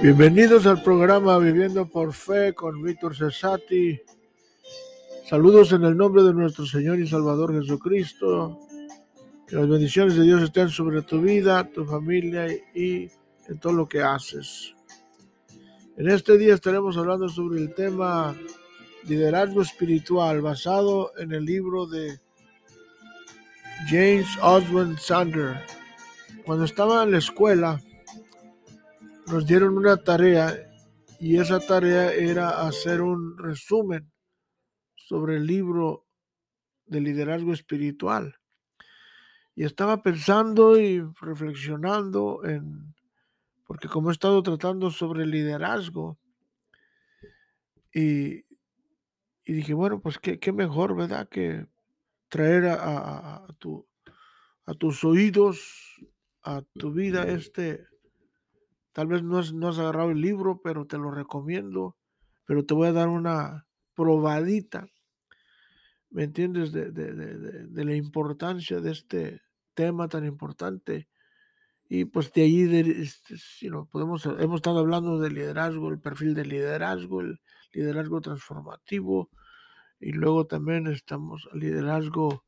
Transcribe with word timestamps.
Bienvenidos 0.00 0.64
al 0.68 0.80
programa 0.84 1.36
Viviendo 1.38 1.88
por 1.88 2.12
Fe 2.12 2.54
con 2.54 2.80
Víctor 2.80 3.16
Cesati. 3.16 4.00
Saludos 5.28 5.72
en 5.72 5.82
el 5.82 5.96
nombre 5.96 6.22
de 6.22 6.32
nuestro 6.32 6.64
Señor 6.66 7.00
y 7.00 7.08
Salvador 7.08 7.52
Jesucristo. 7.60 8.60
Que 9.48 9.56
las 9.56 9.68
bendiciones 9.68 10.14
de 10.14 10.22
Dios 10.22 10.40
estén 10.40 10.68
sobre 10.68 11.02
tu 11.02 11.20
vida, 11.20 11.68
tu 11.68 11.84
familia 11.84 12.46
y 12.72 13.10
en 13.48 13.58
todo 13.58 13.72
lo 13.72 13.88
que 13.88 14.00
haces. 14.00 14.72
En 15.96 16.08
este 16.08 16.38
día 16.38 16.54
estaremos 16.54 16.96
hablando 16.96 17.28
sobre 17.28 17.60
el 17.60 17.74
tema 17.74 18.36
liderazgo 19.02 19.62
espiritual 19.62 20.40
basado 20.42 21.10
en 21.18 21.32
el 21.32 21.44
libro 21.44 21.86
de 21.86 22.20
James 23.88 24.28
Oswald 24.42 24.96
Sander. 25.00 25.56
Cuando 26.46 26.66
estaba 26.66 27.02
en 27.02 27.10
la 27.10 27.18
escuela, 27.18 27.80
nos 29.30 29.46
dieron 29.46 29.76
una 29.76 29.96
tarea 29.98 30.56
y 31.20 31.36
esa 31.38 31.60
tarea 31.60 32.12
era 32.12 32.66
hacer 32.66 33.02
un 33.02 33.36
resumen 33.36 34.10
sobre 34.96 35.36
el 35.36 35.46
libro 35.46 36.06
de 36.86 37.00
liderazgo 37.00 37.52
espiritual. 37.52 38.36
Y 39.54 39.64
estaba 39.64 40.02
pensando 40.02 40.78
y 40.78 41.00
reflexionando 41.20 42.44
en, 42.44 42.94
porque 43.66 43.88
como 43.88 44.08
he 44.08 44.12
estado 44.12 44.42
tratando 44.42 44.90
sobre 44.90 45.26
liderazgo, 45.26 46.18
y, 47.92 48.44
dije, 49.44 49.74
bueno, 49.74 50.00
pues 50.00 50.18
qué, 50.18 50.52
mejor, 50.52 50.94
¿verdad? 50.94 51.28
Que 51.28 51.66
traer 52.28 52.66
a, 52.66 53.46
tu, 53.58 53.88
a 54.66 54.74
tus 54.74 55.02
oídos, 55.04 55.98
a 56.42 56.62
tu 56.78 56.92
vida 56.92 57.24
este 57.24 57.88
Tal 58.98 59.06
vez 59.06 59.22
no 59.22 59.38
has, 59.38 59.52
no 59.52 59.68
has 59.68 59.78
agarrado 59.78 60.10
el 60.10 60.20
libro, 60.20 60.60
pero 60.60 60.84
te 60.84 60.98
lo 60.98 61.12
recomiendo. 61.12 61.96
Pero 62.44 62.64
te 62.64 62.74
voy 62.74 62.88
a 62.88 62.92
dar 62.92 63.06
una 63.06 63.64
probadita, 63.94 64.88
¿me 66.10 66.24
entiendes? 66.24 66.72
De, 66.72 66.90
de, 66.90 67.84
la 67.84 67.94
importancia 67.94 68.80
de 68.80 68.90
este 68.90 69.40
tema 69.74 70.08
tan 70.08 70.24
importante. 70.24 71.08
Y 71.88 72.06
pues 72.06 72.32
de 72.32 72.42
ahí, 72.42 72.62
este, 73.00 73.36
si 73.38 73.68
no, 73.70 73.86
podemos, 73.86 74.26
hemos 74.26 74.56
estado 74.56 74.80
hablando 74.80 75.20
del 75.20 75.34
liderazgo, 75.34 75.90
el 75.90 76.00
perfil 76.00 76.34
del 76.34 76.48
liderazgo, 76.48 77.20
el 77.20 77.40
liderazgo 77.72 78.20
transformativo. 78.20 79.30
Y 80.00 80.10
luego 80.10 80.48
también 80.48 80.88
estamos 80.88 81.48
liderazgo, 81.52 82.46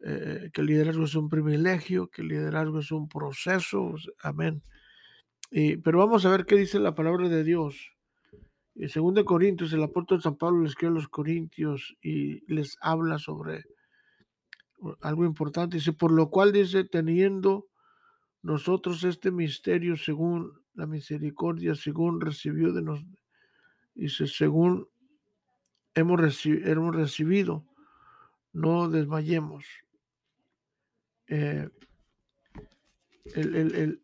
eh, 0.00 0.50
que 0.52 0.60
el 0.60 0.66
liderazgo 0.66 1.04
es 1.04 1.14
un 1.14 1.28
privilegio, 1.28 2.08
que 2.10 2.22
el 2.22 2.28
liderazgo 2.30 2.80
es 2.80 2.90
un 2.90 3.08
proceso. 3.08 3.94
Amén 4.24 4.64
pero 5.50 5.98
vamos 5.98 6.26
a 6.26 6.30
ver 6.30 6.44
qué 6.44 6.56
dice 6.56 6.78
la 6.78 6.94
palabra 6.94 7.28
de 7.28 7.44
Dios. 7.44 7.92
En 8.74 8.88
2 9.14 9.24
Corintios, 9.24 9.72
el 9.72 9.82
apóstol 9.82 10.22
San 10.22 10.36
Pablo 10.36 10.62
les 10.62 10.70
escribe 10.70 10.92
a 10.92 10.94
los 10.94 11.08
Corintios 11.08 11.96
y 12.00 12.44
les 12.52 12.76
habla 12.80 13.18
sobre 13.18 13.64
algo 15.00 15.24
importante. 15.24 15.78
Dice, 15.78 15.92
por 15.92 16.12
lo 16.12 16.30
cual 16.30 16.52
dice, 16.52 16.84
teniendo 16.84 17.66
nosotros 18.42 19.02
este 19.02 19.32
misterio 19.32 19.96
según 19.96 20.52
la 20.74 20.86
misericordia, 20.86 21.74
según 21.74 22.20
recibió 22.20 22.72
de 22.72 22.82
nosotros, 22.82 23.18
dice, 23.94 24.28
según 24.28 24.86
hemos, 25.94 26.46
hemos 26.46 26.94
recibido, 26.94 27.64
no 28.52 28.88
desmayemos. 28.88 29.64
Eh, 31.26 31.68
el, 33.34 33.56
el, 33.56 34.02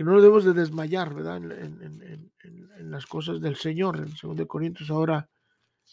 que 0.00 0.04
no 0.04 0.18
debemos 0.18 0.46
de 0.46 0.54
desmayar, 0.54 1.12
¿verdad? 1.12 1.36
En, 1.36 2.90
las 2.90 3.04
cosas 3.04 3.38
del 3.38 3.56
Señor, 3.56 3.98
en 3.98 4.14
2 4.14 4.46
Corintios. 4.46 4.88
Ahora, 4.88 5.28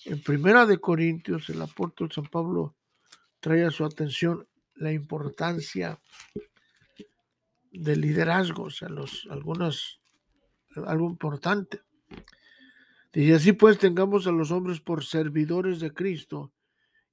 en 0.06 0.24
Primera 0.24 0.66
de 0.66 0.78
Corintios, 0.78 1.50
el 1.50 1.62
apóstol 1.62 2.10
San 2.10 2.28
Pablo 2.28 2.78
trae 3.42 3.66
a 3.66 3.70
su 3.70 3.84
atención 3.84 4.48
la 4.76 4.94
importancia 4.94 6.00
del 7.70 8.00
liderazgo, 8.00 8.64
o 8.64 8.70
sea, 8.70 8.88
los, 8.88 9.28
algunas, 9.30 10.00
algo 10.86 11.10
importante. 11.10 11.82
Dice 13.12 13.34
así 13.34 13.52
pues 13.52 13.78
tengamos 13.78 14.26
a 14.26 14.32
los 14.32 14.52
hombres 14.52 14.80
por 14.80 15.04
servidores 15.04 15.82
de 15.82 15.94
Cristo 15.94 16.54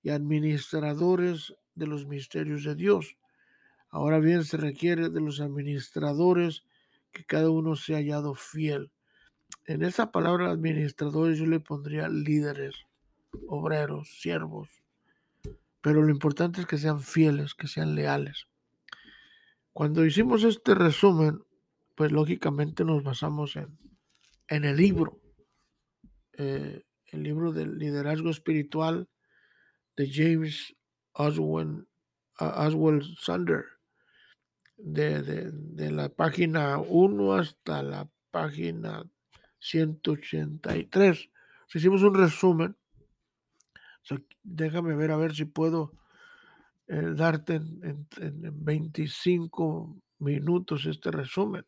y 0.00 0.10
administradores 0.10 1.56
de 1.74 1.88
los 1.88 2.06
misterios 2.06 2.62
de 2.62 2.76
Dios. 2.76 3.16
Ahora 3.90 4.20
bien, 4.20 4.44
se 4.44 4.58
requiere 4.58 5.08
de 5.08 5.20
los 5.20 5.40
administradores 5.40 6.62
que 7.14 7.25
cada 7.25 7.48
uno 7.48 7.76
se 7.76 7.94
ha 7.94 7.98
hallado 7.98 8.34
fiel. 8.34 8.92
En 9.66 9.82
esa 9.82 10.10
palabra 10.12 10.50
administradores 10.50 11.38
yo 11.38 11.47
le 11.47 11.60
pondría 11.60 12.08
líderes, 12.08 12.75
obreros, 13.47 14.10
siervos. 14.20 14.69
Pero 15.80 16.02
lo 16.02 16.10
importante 16.10 16.60
es 16.60 16.66
que 16.66 16.76
sean 16.76 17.00
fieles, 17.00 17.54
que 17.54 17.69
sean 17.69 17.94
leales. 17.94 18.47
Cuando 19.72 20.04
hicimos 20.04 20.44
este 20.44 20.75
resumen, 20.75 21.42
pues 21.94 22.12
lógicamente 22.12 22.84
nos 22.84 23.02
basamos 23.02 23.56
en, 23.56 23.78
en 24.48 24.64
el 24.64 24.76
libro, 24.76 25.20
eh, 26.32 26.82
el 27.06 27.22
libro 27.22 27.52
del 27.52 27.78
liderazgo 27.78 28.31
espiritual 28.31 29.08
de 29.96 30.10
James 30.12 30.75
Oswald 31.12 31.86
Sander 33.20 33.73
de, 34.76 35.90
la 35.90 36.08
página 36.08 36.78
1 36.78 37.34
hasta 37.34 37.82
la 37.82 38.08
página 38.30 39.04
183. 39.60 41.30
hicimos 41.74 42.02
un 42.02 42.14
resumen. 42.14 42.76
déjame 44.42 44.94
ver 44.94 45.10
a 45.10 45.16
ver 45.16 45.34
si 45.34 45.44
puedo 45.44 45.92
eh, 46.86 47.14
darte 47.14 47.54
en, 47.54 48.06
25 48.64 49.96
minutos 50.18 50.86
este 50.86 51.10
resumen. 51.10 51.64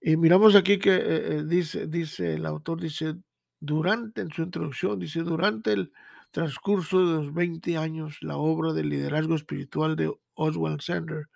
Y 0.00 0.16
miramos 0.16 0.54
aquí 0.54 0.78
que 0.78 0.94
eh, 0.94 1.36
eh, 1.36 1.44
dice, 1.46 1.86
dice 1.86 2.34
el 2.34 2.44
autor, 2.44 2.80
dice, 2.80 3.14
durante, 3.60 4.20
en 4.20 4.30
su 4.30 4.42
introducción, 4.42 4.98
dice, 4.98 5.20
durante 5.20 5.72
el 5.72 5.92
transcurso 6.30 6.98
de 6.98 7.14
los 7.14 7.32
20 7.32 7.78
años, 7.78 8.18
la 8.20 8.36
obra 8.36 8.72
de 8.72 8.84
liderazgo 8.84 9.34
espiritual 9.36 9.96
de 9.96 10.12
Oswald 10.34 10.80
Sanders 10.80 11.28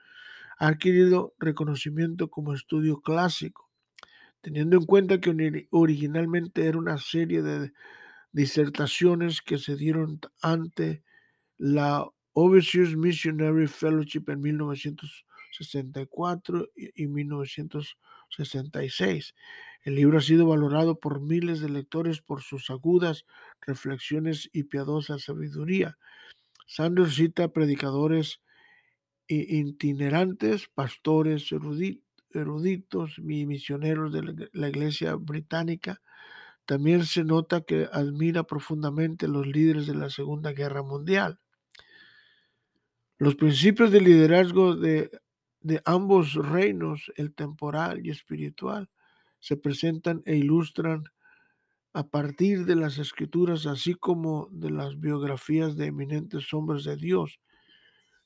ha 0.58 0.68
adquirido 0.68 1.34
reconocimiento 1.38 2.30
como 2.30 2.52
estudio 2.52 3.00
clásico, 3.00 3.70
teniendo 4.40 4.76
en 4.76 4.86
cuenta 4.86 5.20
que 5.20 5.68
originalmente 5.70 6.66
era 6.66 6.78
una 6.78 6.98
serie 6.98 7.42
de 7.42 7.72
disertaciones 8.32 9.40
que 9.40 9.58
se 9.58 9.76
dieron 9.76 10.20
ante 10.42 11.04
la 11.56 12.06
Overseas 12.32 12.96
Missionary 12.96 13.66
Fellowship 13.66 14.24
en 14.28 14.40
1964 14.40 16.68
y 16.74 17.06
1966. 17.06 19.34
El 19.82 19.94
libro 19.94 20.18
ha 20.18 20.22
sido 20.22 20.46
valorado 20.46 21.00
por 21.00 21.20
miles 21.20 21.60
de 21.60 21.68
lectores 21.68 22.20
por 22.20 22.42
sus 22.42 22.70
agudas 22.70 23.24
reflexiones 23.60 24.48
y 24.52 24.64
piadosa 24.64 25.18
sabiduría. 25.18 25.98
Sanders 26.66 27.14
cita 27.14 27.48
predicadores 27.48 28.40
itinerantes, 29.28 30.68
pastores, 30.68 31.50
eruditos 32.32 33.18
y 33.18 33.46
misioneros 33.46 34.12
de 34.12 34.48
la 34.52 34.68
iglesia 34.68 35.14
británica. 35.14 36.00
También 36.64 37.04
se 37.04 37.24
nota 37.24 37.60
que 37.60 37.88
admira 37.92 38.44
profundamente 38.44 39.26
a 39.26 39.28
los 39.28 39.46
líderes 39.46 39.86
de 39.86 39.94
la 39.94 40.10
Segunda 40.10 40.52
Guerra 40.52 40.82
Mundial. 40.82 41.38
Los 43.18 43.34
principios 43.36 43.90
de 43.90 44.00
liderazgo 44.00 44.76
de, 44.76 45.10
de 45.60 45.82
ambos 45.84 46.34
reinos, 46.34 47.12
el 47.16 47.34
temporal 47.34 48.04
y 48.06 48.10
espiritual, 48.10 48.88
se 49.40 49.56
presentan 49.56 50.22
e 50.24 50.36
ilustran 50.36 51.04
a 51.92 52.06
partir 52.06 52.64
de 52.64 52.76
las 52.76 52.98
escrituras, 52.98 53.66
así 53.66 53.94
como 53.94 54.48
de 54.52 54.70
las 54.70 55.00
biografías 55.00 55.76
de 55.76 55.86
eminentes 55.86 56.52
hombres 56.52 56.84
de 56.84 56.96
Dios 56.96 57.40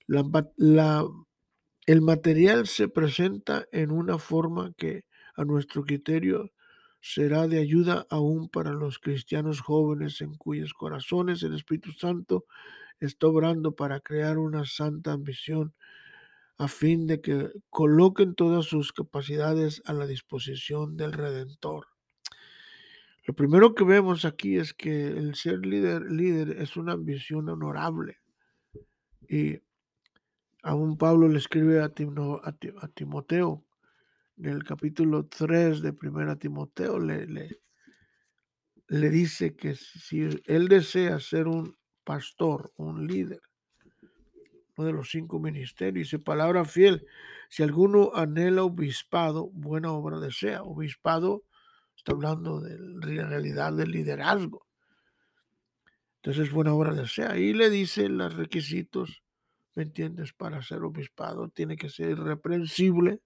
el 0.09 2.01
material 2.03 2.67
se 2.67 2.89
presenta 2.89 3.67
en 3.73 3.91
una 3.91 4.19
forma 4.19 4.73
que 4.77 5.05
a 5.35 5.45
nuestro 5.45 5.83
criterio 5.83 6.51
será 7.01 7.49
de 7.49 7.59
ayuda 7.59 8.07
aún 8.11 8.49
para 8.49 8.73
los 8.73 8.99
cristianos 8.99 9.61
jóvenes 9.61 10.21
en 10.21 10.37
cuyos 10.37 10.73
corazones 10.73 11.43
el 11.43 11.55
Espíritu 11.55 11.93
Santo 11.93 12.45
está 13.01 13.27
obrando 13.27 13.75
para 13.75 14.01
crear 14.01 14.39
una 14.39 14.65
santa 14.65 15.13
ambición 15.13 15.75
a 16.59 16.69
fin 16.69 17.09
de 17.09 17.21
que 17.21 17.51
coloquen 17.71 18.37
todas 18.37 18.67
sus 18.67 18.93
capacidades 18.93 19.83
a 19.85 19.93
la 19.93 20.07
disposición 20.07 20.97
del 20.97 21.13
Redentor. 21.13 21.89
Lo 23.25 23.35
primero 23.35 23.75
que 23.75 23.83
vemos 23.83 24.25
aquí 24.25 24.57
es 24.57 24.73
que 24.73 25.09
el 25.09 25.35
ser 25.35 25.67
líder, 25.67 26.03
líder 26.03 26.61
es 26.61 26.77
una 26.77 26.93
ambición 26.93 27.49
honorable 27.49 28.19
y 29.29 29.59
Aún 30.63 30.97
Pablo 30.97 31.29
le 31.29 31.39
escribe 31.39 31.83
a, 31.83 31.89
Timoteo 31.89 33.65
en 34.37 34.47
el 34.47 34.65
capítulo 34.65 35.27
3 35.27 35.83
de 35.83 35.93
Primera 35.93 36.37
Timoteo 36.37 36.99
le, 36.99 37.27
le, 37.27 37.61
le 38.89 39.11
dice 39.11 39.57
que 39.57 39.75
si 39.75 40.29
él 40.45 40.69
desea 40.69 41.19
ser 41.19 41.49
un 41.49 41.77
pastor, 42.05 42.73
un 42.77 43.07
líder, 43.07 43.41
uno 44.77 44.87
de 44.87 44.93
los 44.93 45.11
cinco 45.11 45.41
ministerios, 45.41 46.11
dice 46.11 46.19
palabra 46.19 46.65
fiel, 46.65 47.07
si 47.49 47.63
alguno 47.63 48.13
anhela 48.15 48.63
obispado, 48.63 49.51
buena 49.51 49.93
obra 49.93 50.19
desea. 50.19 50.63
Obispado 50.63 51.45
está 51.97 52.13
hablando 52.13 52.61
de 52.61 52.79
la 52.79 53.29
realidad 53.29 53.73
del 53.73 53.91
liderazgo. 53.91 54.67
Entonces, 56.17 56.51
buena 56.53 56.73
obra 56.73 56.95
desea. 56.95 57.37
Y 57.37 57.53
le 57.53 57.69
dice 57.69 58.09
los 58.09 58.35
requisitos, 58.35 59.23
¿me 59.75 59.85
entiendes? 59.85 60.33
Para 60.33 60.63
ser 60.63 60.83
obispado 60.83 61.49
tiene 61.49 61.77
que 61.77 61.89
ser 61.89 62.11
irreprensible, 62.11 63.21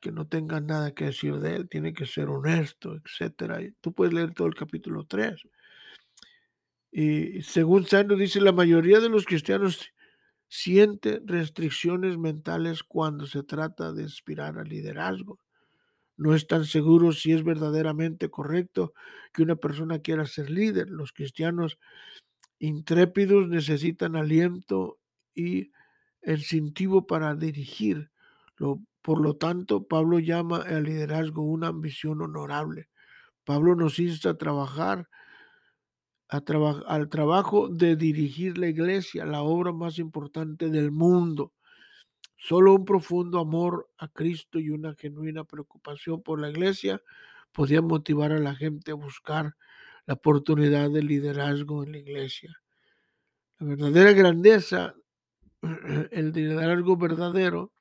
que 0.00 0.12
no 0.12 0.26
tenga 0.26 0.60
nada 0.60 0.94
que 0.94 1.06
decir 1.06 1.38
de 1.38 1.56
él, 1.56 1.68
tiene 1.68 1.94
que 1.94 2.06
ser 2.06 2.28
honesto, 2.28 2.94
etcétera. 2.94 3.58
tú 3.80 3.92
puedes 3.94 4.12
leer 4.12 4.34
todo 4.34 4.46
el 4.46 4.54
capítulo 4.54 5.04
3. 5.06 5.42
Y 6.90 7.40
según 7.42 7.86
Sandro 7.86 8.16
dice, 8.16 8.40
la 8.40 8.52
mayoría 8.52 9.00
de 9.00 9.08
los 9.08 9.24
cristianos 9.24 9.90
siente 10.46 11.22
restricciones 11.24 12.18
mentales 12.18 12.82
cuando 12.82 13.26
se 13.26 13.42
trata 13.42 13.92
de 13.92 14.02
inspirar 14.02 14.58
al 14.58 14.68
liderazgo. 14.68 15.38
No 16.18 16.34
están 16.34 16.66
seguros 16.66 17.22
si 17.22 17.32
es 17.32 17.42
verdaderamente 17.42 18.28
correcto 18.28 18.92
que 19.32 19.42
una 19.42 19.56
persona 19.56 20.00
quiera 20.00 20.26
ser 20.26 20.50
líder. 20.50 20.90
Los 20.90 21.12
cristianos 21.12 21.78
intrépidos 22.62 23.48
necesitan 23.48 24.14
aliento 24.14 25.00
y 25.34 25.72
incentivo 26.22 27.08
para 27.08 27.34
dirigir. 27.34 28.12
por 29.02 29.20
lo 29.20 29.34
tanto, 29.34 29.88
Pablo 29.88 30.20
llama 30.20 30.58
al 30.58 30.84
liderazgo 30.84 31.42
una 31.42 31.66
ambición 31.66 32.22
honorable. 32.22 32.88
Pablo 33.42 33.74
nos 33.74 33.98
insta 33.98 34.30
a 34.30 34.38
trabajar 34.38 35.08
al 36.28 37.08
trabajo 37.08 37.68
de 37.68 37.96
dirigir 37.96 38.56
la 38.58 38.68
iglesia, 38.68 39.26
la 39.26 39.42
obra 39.42 39.72
más 39.72 39.98
importante 39.98 40.70
del 40.70 40.92
mundo. 40.92 41.52
Solo 42.36 42.74
un 42.74 42.84
profundo 42.84 43.40
amor 43.40 43.90
a 43.98 44.06
Cristo 44.06 44.60
y 44.60 44.70
una 44.70 44.94
genuina 44.94 45.42
preocupación 45.42 46.22
por 46.22 46.40
la 46.40 46.48
iglesia 46.48 47.02
podían 47.50 47.86
motivar 47.86 48.30
a 48.30 48.38
la 48.38 48.54
gente 48.54 48.92
a 48.92 48.94
buscar 48.94 49.56
la 50.06 50.14
oportunidad 50.14 50.90
de 50.90 51.02
liderazgo 51.02 51.84
en 51.84 51.92
la 51.92 51.98
iglesia. 51.98 52.56
La 53.58 53.66
verdadera 53.66 54.12
grandeza, 54.12 54.94
el 56.10 56.32
liderazgo 56.32 56.96
verdadero, 56.96 57.72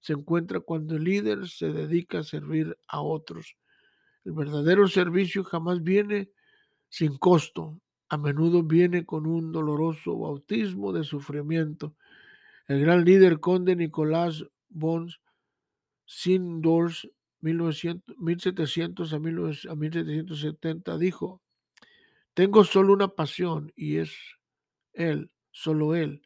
se 0.00 0.12
encuentra 0.12 0.60
cuando 0.60 0.96
el 0.96 1.04
líder 1.04 1.48
se 1.48 1.72
dedica 1.72 2.20
a 2.20 2.24
servir 2.24 2.76
a 2.86 3.00
otros. 3.00 3.56
El 4.24 4.32
verdadero 4.32 4.88
servicio 4.88 5.44
jamás 5.44 5.82
viene 5.82 6.30
sin 6.88 7.16
costo, 7.18 7.80
a 8.08 8.16
menudo 8.16 8.62
viene 8.62 9.04
con 9.04 9.26
un 9.26 9.52
doloroso 9.52 10.18
bautismo 10.18 10.92
de 10.92 11.04
sufrimiento. 11.04 11.94
El 12.66 12.80
gran 12.80 13.04
líder 13.04 13.40
conde 13.40 13.76
Nicolás 13.76 14.44
Bons 14.68 15.20
Sindors, 16.06 17.08
1700 17.40 19.12
a 19.12 19.18
1770, 19.18 20.98
dijo, 20.98 21.42
tengo 22.38 22.62
solo 22.62 22.92
una 22.92 23.08
pasión 23.08 23.72
y 23.74 23.96
es 23.96 24.12
él, 24.92 25.32
solo 25.50 25.96
él. 25.96 26.22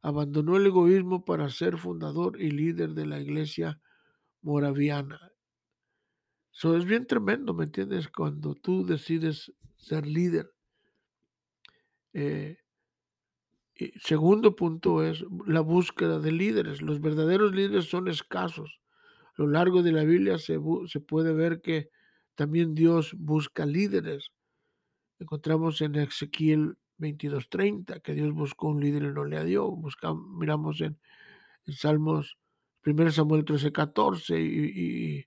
Abandonó 0.00 0.56
el 0.56 0.64
egoísmo 0.64 1.22
para 1.22 1.50
ser 1.50 1.76
fundador 1.76 2.40
y 2.40 2.50
líder 2.50 2.94
de 2.94 3.04
la 3.04 3.20
iglesia 3.20 3.78
moraviana. 4.40 5.20
Eso 6.50 6.78
es 6.78 6.86
bien 6.86 7.06
tremendo, 7.06 7.52
¿me 7.52 7.64
entiendes? 7.64 8.08
Cuando 8.08 8.54
tú 8.54 8.86
decides 8.86 9.52
ser 9.76 10.06
líder. 10.06 10.50
Eh, 12.14 12.56
segundo 14.02 14.56
punto 14.56 15.04
es 15.04 15.26
la 15.46 15.60
búsqueda 15.60 16.20
de 16.20 16.32
líderes. 16.32 16.80
Los 16.80 17.02
verdaderos 17.02 17.54
líderes 17.54 17.84
son 17.84 18.08
escasos. 18.08 18.80
A 19.36 19.42
lo 19.42 19.48
largo 19.48 19.82
de 19.82 19.92
la 19.92 20.04
Biblia 20.04 20.38
se, 20.38 20.58
se 20.86 21.00
puede 21.00 21.34
ver 21.34 21.60
que 21.60 21.90
también 22.34 22.74
Dios 22.74 23.12
busca 23.18 23.66
líderes. 23.66 24.30
Encontramos 25.20 25.80
en 25.82 25.96
Ezequiel 25.96 26.78
22:30 26.98 28.00
que 28.00 28.14
Dios 28.14 28.32
buscó 28.32 28.68
un 28.68 28.80
líder 28.80 29.02
y 29.02 29.12
no 29.12 29.24
le 29.24 29.44
dio. 29.44 29.70
Buscamos, 29.70 30.26
miramos 30.36 30.80
en, 30.80 30.98
Salmos 31.68 32.38
1 32.84 33.12
Samuel 33.12 33.44
13:14 33.44 34.40
y, 34.40 35.18
y 35.18 35.26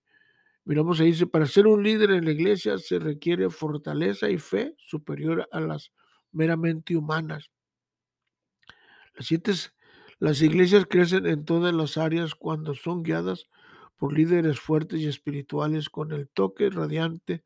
miramos 0.65 0.99
ahí 0.99 1.11
dice, 1.11 1.27
para 1.27 1.45
ser 1.45 1.67
un 1.67 1.83
líder 1.83 2.11
en 2.11 2.25
la 2.25 2.31
iglesia 2.31 2.79
se 2.79 2.97
requiere 2.97 3.49
fortaleza 3.51 4.29
y 4.29 4.39
fe 4.39 4.75
superior 4.77 5.47
a 5.51 5.59
las 5.59 5.91
meramente 6.31 6.97
humanas. 6.97 7.51
Las, 9.15 9.73
las 10.17 10.41
iglesias 10.41 10.85
crecen 10.89 11.27
en 11.27 11.45
todas 11.45 11.73
las 11.73 11.97
áreas 11.97 12.33
cuando 12.33 12.73
son 12.73 13.03
guiadas 13.03 13.45
por 13.97 14.13
líderes 14.13 14.59
fuertes 14.59 15.01
y 15.01 15.07
espirituales 15.07 15.89
con 15.89 16.11
el 16.11 16.27
toque 16.29 16.71
radiante 16.71 17.43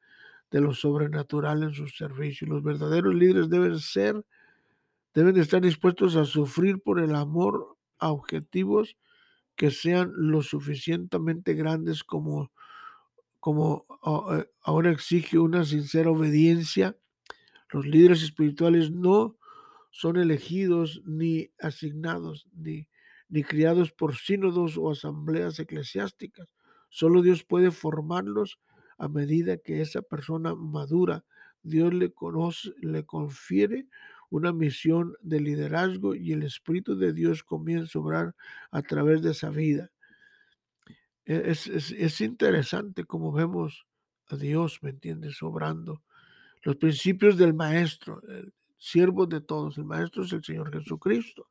de 0.51 0.61
lo 0.61 0.73
sobrenatural 0.73 1.63
en 1.63 1.73
su 1.73 1.88
servicio. 1.88 2.47
Los 2.47 2.63
verdaderos 2.63 3.13
líderes 3.13 3.49
deben 3.49 3.79
ser, 3.79 4.23
deben 5.13 5.38
estar 5.38 5.61
dispuestos 5.61 6.15
a 6.15 6.25
sufrir 6.25 6.81
por 6.81 6.99
el 6.99 7.15
amor 7.15 7.77
a 7.99 8.11
objetivos 8.11 8.95
que 9.55 9.71
sean 9.71 10.11
lo 10.15 10.44
suficientemente 10.44 11.53
grandes 11.55 12.03
como, 12.03 12.51
como 13.39 13.85
eh, 14.31 14.45
ahora 14.61 14.91
exige 14.91 15.39
una 15.39 15.65
sincera 15.65 16.11
obediencia. 16.11 16.95
Los 17.71 17.85
líderes 17.85 18.23
espirituales 18.23 18.91
no 18.91 19.35
son 19.89 20.17
elegidos 20.17 21.01
ni 21.05 21.50
asignados 21.59 22.47
ni, 22.53 22.88
ni 23.29 23.43
criados 23.43 23.91
por 23.91 24.15
sínodos 24.15 24.77
o 24.77 24.91
asambleas 24.91 25.59
eclesiásticas. 25.59 26.53
Solo 26.89 27.21
Dios 27.21 27.43
puede 27.43 27.71
formarlos 27.71 28.59
a 28.97 29.07
medida 29.07 29.57
que 29.57 29.81
esa 29.81 30.01
persona 30.01 30.55
madura. 30.55 31.23
Dios 31.63 31.94
le 31.94 32.11
conoce, 32.11 32.73
le 32.81 33.05
confiere 33.05 33.88
una 34.29 34.53
misión 34.53 35.15
de 35.21 35.39
liderazgo 35.39 36.15
y 36.15 36.33
el 36.33 36.44
Espíritu 36.44 36.97
de 36.97 37.13
Dios 37.13 37.44
comienza 37.44 37.97
a 37.97 38.01
obrar 38.01 38.35
a 38.71 38.81
través 38.81 39.22
de 39.22 39.31
esa 39.31 39.50
vida. 39.50 39.91
E, 41.25 41.51
es, 41.51 41.67
es, 41.67 41.91
es 41.91 42.22
interesante 42.22 43.05
como 43.05 43.31
vemos 43.31 43.86
a 44.29 44.36
Dios, 44.36 44.79
¿me 44.81 44.89
entiendes? 44.89 45.41
Obrando. 45.41 46.03
Los 46.63 46.75
principios 46.77 47.38
del 47.38 47.53
Maestro, 47.53 48.22
el, 48.27 48.53
siervos 48.77 49.29
de 49.29 49.41
todos. 49.41 49.77
El 49.77 49.86
Maestro 49.86 50.24
es 50.24 50.33
el 50.33 50.43
Señor 50.43 50.72
Jesucristo. 50.72 51.50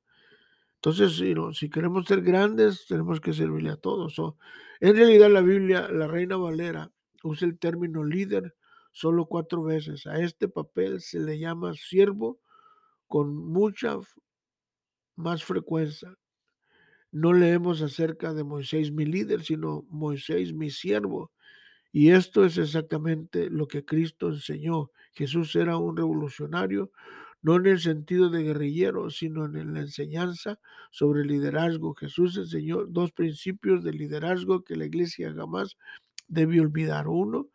Entonces, 0.76 1.16
si, 1.16 1.34
si 1.54 1.70
queremos 1.70 2.06
ser 2.06 2.22
grandes, 2.22 2.86
tenemos 2.86 3.20
que 3.20 3.32
servirle 3.32 3.70
a 3.70 3.76
todos. 3.76 4.16
en 4.80 4.96
realidad, 4.96 5.30
la 5.30 5.40
Biblia, 5.40 5.88
la 5.90 6.06
Reina 6.06 6.36
Valera, 6.36 6.92
usa 7.26 7.46
el 7.46 7.58
término 7.58 8.04
líder 8.04 8.54
solo 8.92 9.26
cuatro 9.26 9.62
veces. 9.62 10.06
A 10.06 10.20
este 10.20 10.48
papel 10.48 11.00
se 11.00 11.20
le 11.20 11.38
llama 11.38 11.74
siervo 11.74 12.40
con 13.06 13.34
mucha 13.34 13.98
más 15.16 15.44
frecuencia. 15.44 16.16
No 17.12 17.32
leemos 17.32 17.82
acerca 17.82 18.34
de 18.34 18.44
Moisés 18.44 18.92
mi 18.92 19.04
líder, 19.04 19.42
sino 19.42 19.84
Moisés 19.88 20.52
mi 20.52 20.70
siervo. 20.70 21.32
Y 21.92 22.10
esto 22.10 22.44
es 22.44 22.58
exactamente 22.58 23.48
lo 23.48 23.66
que 23.68 23.84
Cristo 23.84 24.28
enseñó. 24.28 24.90
Jesús 25.12 25.56
era 25.56 25.78
un 25.78 25.96
revolucionario, 25.96 26.90
no 27.40 27.56
en 27.56 27.66
el 27.66 27.80
sentido 27.80 28.28
de 28.28 28.42
guerrillero, 28.42 29.08
sino 29.08 29.46
en 29.46 29.72
la 29.72 29.80
enseñanza 29.80 30.58
sobre 30.90 31.24
liderazgo. 31.24 31.94
Jesús 31.94 32.36
enseñó 32.36 32.84
dos 32.86 33.12
principios 33.12 33.82
de 33.82 33.92
liderazgo 33.92 34.62
que 34.64 34.76
la 34.76 34.84
iglesia 34.84 35.32
jamás 35.32 35.76
debe 36.28 36.60
olvidar. 36.60 37.08
Uno, 37.08 37.48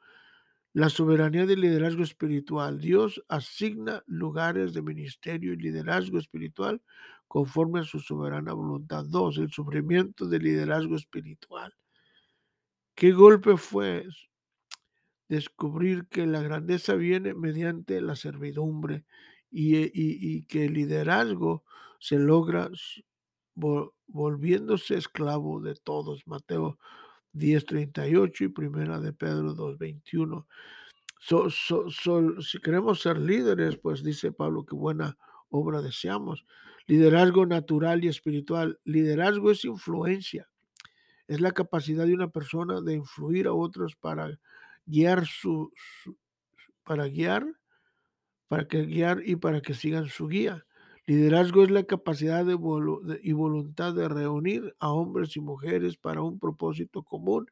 la 0.74 0.90
soberanía 0.90 1.46
del 1.46 1.62
liderazgo 1.62 2.04
espiritual. 2.04 2.80
Dios 2.80 3.24
asigna 3.28 4.04
lugares 4.08 4.74
de 4.74 4.82
ministerio 4.82 5.54
y 5.54 5.58
liderazgo 5.58 6.18
espiritual 6.18 6.82
conforme 7.28 7.82
a 7.82 7.84
su 7.84 8.00
soberana 8.00 8.54
voluntad. 8.54 9.06
Dos, 9.06 9.38
el 9.38 9.51
sufrimiento 9.51 10.28
del 10.28 10.44
liderazgo 10.44 10.96
espiritual. 10.96 11.74
¿Qué 12.96 13.12
golpe 13.12 13.58
fue 13.58 14.06
descubrir 15.32 16.08
que 16.08 16.28
la 16.28 16.42
grandeza 16.42 16.96
viene 16.96 17.34
mediante 17.34 18.01
la 18.01 18.18
servidumbre 18.18 19.06
y, 19.50 20.44
que 20.44 20.66
el 20.66 20.74
liderazgo 20.74 21.63
se 22.00 22.20
logra 22.20 22.70
volviéndose 24.08 24.98
esclavo 24.98 25.62
de 25.62 25.75
todos. 25.75 26.28
Mateo 26.28 26.78
10:38 27.34 28.46
y 28.46 28.50
primera 28.50 29.00
de 29.00 29.14
Pedro 29.14 29.54
2:21. 29.54 30.48
si 31.20 32.60
queremos 32.60 33.02
ser 33.02 33.18
líderes, 33.18 33.78
pues 33.78 34.04
dice 34.04 34.32
Pablo 34.32 34.66
que 34.66 34.76
buena 34.76 35.18
obra 35.50 35.82
deseamos. 35.82 36.46
Liderazgo 36.88 37.46
natural 37.46 38.04
y 38.04 38.08
espiritual. 38.08 38.80
Liderazgo 38.84 39.52
es 39.52 39.66
influencia. 39.66 40.48
es 41.28 41.40
la 41.40 41.52
capacidad 41.52 42.06
de 42.06 42.14
una 42.14 42.30
persona 42.30 42.82
de 42.82 42.96
influir 42.96 43.48
a 43.48 43.54
otros 43.54 43.96
para 43.96 44.38
guiar 44.86 45.26
su, 45.26 45.72
su 46.04 46.18
para 46.84 47.08
guiar, 47.08 47.46
para 48.50 48.68
que 48.68 48.86
guiar 48.86 49.22
y 49.26 49.38
para 49.38 49.62
que 49.62 49.74
sigan 49.74 50.10
su 50.10 50.28
guía. 50.28 50.66
Liderazgo 51.08 51.63
es 51.63 51.72
la 51.72 51.84
capacidad 51.84 52.46
de 52.46 52.53
y 53.24 53.34
voluntad 53.34 53.93
de 53.93 54.08
reunir 54.08 54.75
a 54.79 54.91
hombres 54.91 55.36
y 55.36 55.41
mujeres 55.41 55.98
para 55.98 56.22
un 56.22 56.39
propósito 56.39 57.03
común 57.03 57.48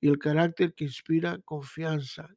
y 0.00 0.08
el 0.08 0.18
carácter 0.18 0.74
que 0.74 0.84
inspira 0.84 1.38
confianza. 1.44 2.28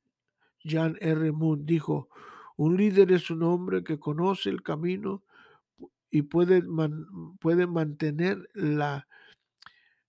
Jan 0.63 0.97
R. 0.99 1.31
Moon 1.31 1.65
dijo, 1.65 2.09
un 2.57 2.77
líder 2.77 3.11
es 3.11 3.29
un 3.29 3.43
hombre 3.43 3.83
que 3.83 3.99
conoce 3.99 4.49
el 4.49 4.63
camino 4.63 5.23
y 6.09 6.23
puede, 6.23 6.63
puede 7.39 7.67
mantener 7.67 8.49
la, 8.53 9.07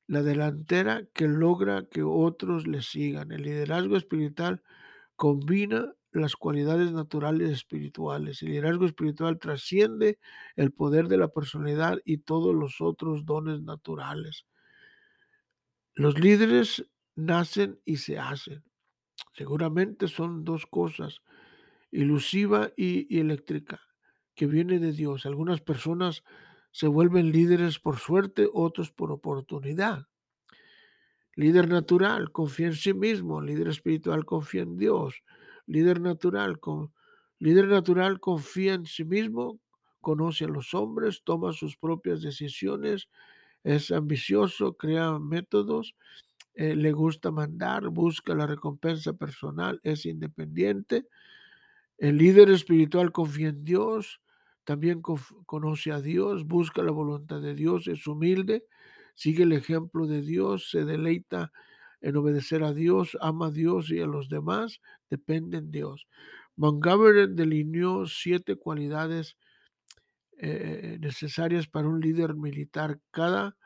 la 0.07 0.23
delantera 0.23 1.05
que 1.13 1.29
logra 1.29 1.85
que 1.85 2.03
otros 2.03 2.67
le 2.67 2.83
sigan. 2.83 3.31
El 3.31 3.43
liderazgo 3.43 3.97
espiritual 3.97 4.63
combina 5.17 5.95
las 6.13 6.37
cualidades 6.37 6.93
naturales 6.93 7.51
espirituales. 7.51 8.43
El 8.43 8.51
liderazgo 8.51 8.87
espiritual 8.87 9.39
trasciende 9.39 10.19
el 10.57 10.73
poder 10.73 11.09
de 11.09 11.19
la 11.19 11.29
personalidad 11.29 11.99
y 12.05 12.19
todos 12.19 12.55
los 12.55 12.81
otros 12.81 13.25
dones 13.25 13.63
naturales. 13.63 14.47
Los 15.95 16.19
líderes 16.19 16.85
nacen 17.15 17.81
y 17.85 17.99
se 17.99 18.19
hacen. 18.19 18.65
Seguramente 19.35 20.09
son 20.09 20.45
dos 20.45 20.67
cosas, 20.67 21.21
ilusiva 21.91 22.73
y, 22.77 23.19
eléctrica, 23.19 23.81
que 24.35 24.47
viene 24.47 24.79
de 24.79 24.93
Dios. 24.93 25.27
Algunas 25.27 25.61
personas 25.61 26.25
se 26.73 26.87
vuelven 26.87 27.33
líderes 27.33 27.79
por 27.79 27.99
suerte, 27.99 28.49
otros 28.53 28.91
por 28.91 29.13
oportunidad. 29.13 30.07
Líder 31.35 31.69
natural, 31.69 32.33
confía 32.33 32.67
en 32.67 32.75
sí 32.75 32.93
mismo. 32.93 33.41
Líder 33.41 33.69
espiritual, 33.69 34.25
confía 34.25 34.63
en 34.63 34.77
Dios. 34.77 35.23
Líder 35.71 36.01
natural, 36.01 36.59
con, 36.59 36.93
líder 37.39 37.69
natural 37.69 38.19
confía 38.19 38.75
en 38.75 38.87
sí 38.87 39.05
mismo, 39.05 39.61
conoce 40.01 40.47
a 40.47 40.49
los 40.49 40.75
hombres, 40.75 41.23
toma 41.23 41.53
sus 41.53 41.77
propias 41.77 42.23
decisiones, 42.23 43.09
es 43.63 43.93
ambicioso, 43.93 44.73
crea 44.73 45.21
métodos, 45.21 45.95
eh, 46.55 46.75
le 46.75 46.91
gusta 46.91 47.31
mandar, 47.31 47.89
busca 47.89 48.35
la 48.35 48.49
recompensa 48.49 49.13
personal, 49.13 49.79
es 49.85 50.07
independiente. 50.07 51.07
El 51.99 52.19
líder 52.19 52.51
espiritual 52.51 53.13
confía 53.13 53.51
en 53.51 53.65
Dios, 53.65 54.21
también 54.65 55.01
conoce 55.47 55.93
a 55.93 56.01
Dios, 56.01 56.49
busca 56.49 56.83
la 56.83 56.91
voluntad 56.91 57.41
de 57.41 57.55
Dios, 57.55 57.87
es 57.87 58.09
humilde, 58.09 58.65
sigue 59.15 59.45
el 59.45 59.53
ejemplo 59.53 60.09
de 60.09 60.23
Dios, 60.23 60.69
se 60.69 60.85
deleita 60.85 61.43
en 61.43 61.70
obedecer 62.17 62.63
a 62.63 62.73
Dios, 62.73 63.17
ama 63.21 63.47
a 63.47 63.51
Dios 63.51 63.91
y 63.91 64.01
a 64.01 64.07
los 64.07 64.29
demás, 64.29 64.81
depende 65.09 65.61
de 65.61 65.69
Dios. 65.69 66.07
Montgomery 66.57 67.35
delineó 67.35 68.07
siete 68.07 68.57
cualidades 68.57 69.37
eh, 70.39 70.99
necesarias 71.01 71.69
para 71.69 71.89
un 71.89 72.01
líder 72.01 72.35
militar, 72.35 73.01
cada 73.11 73.57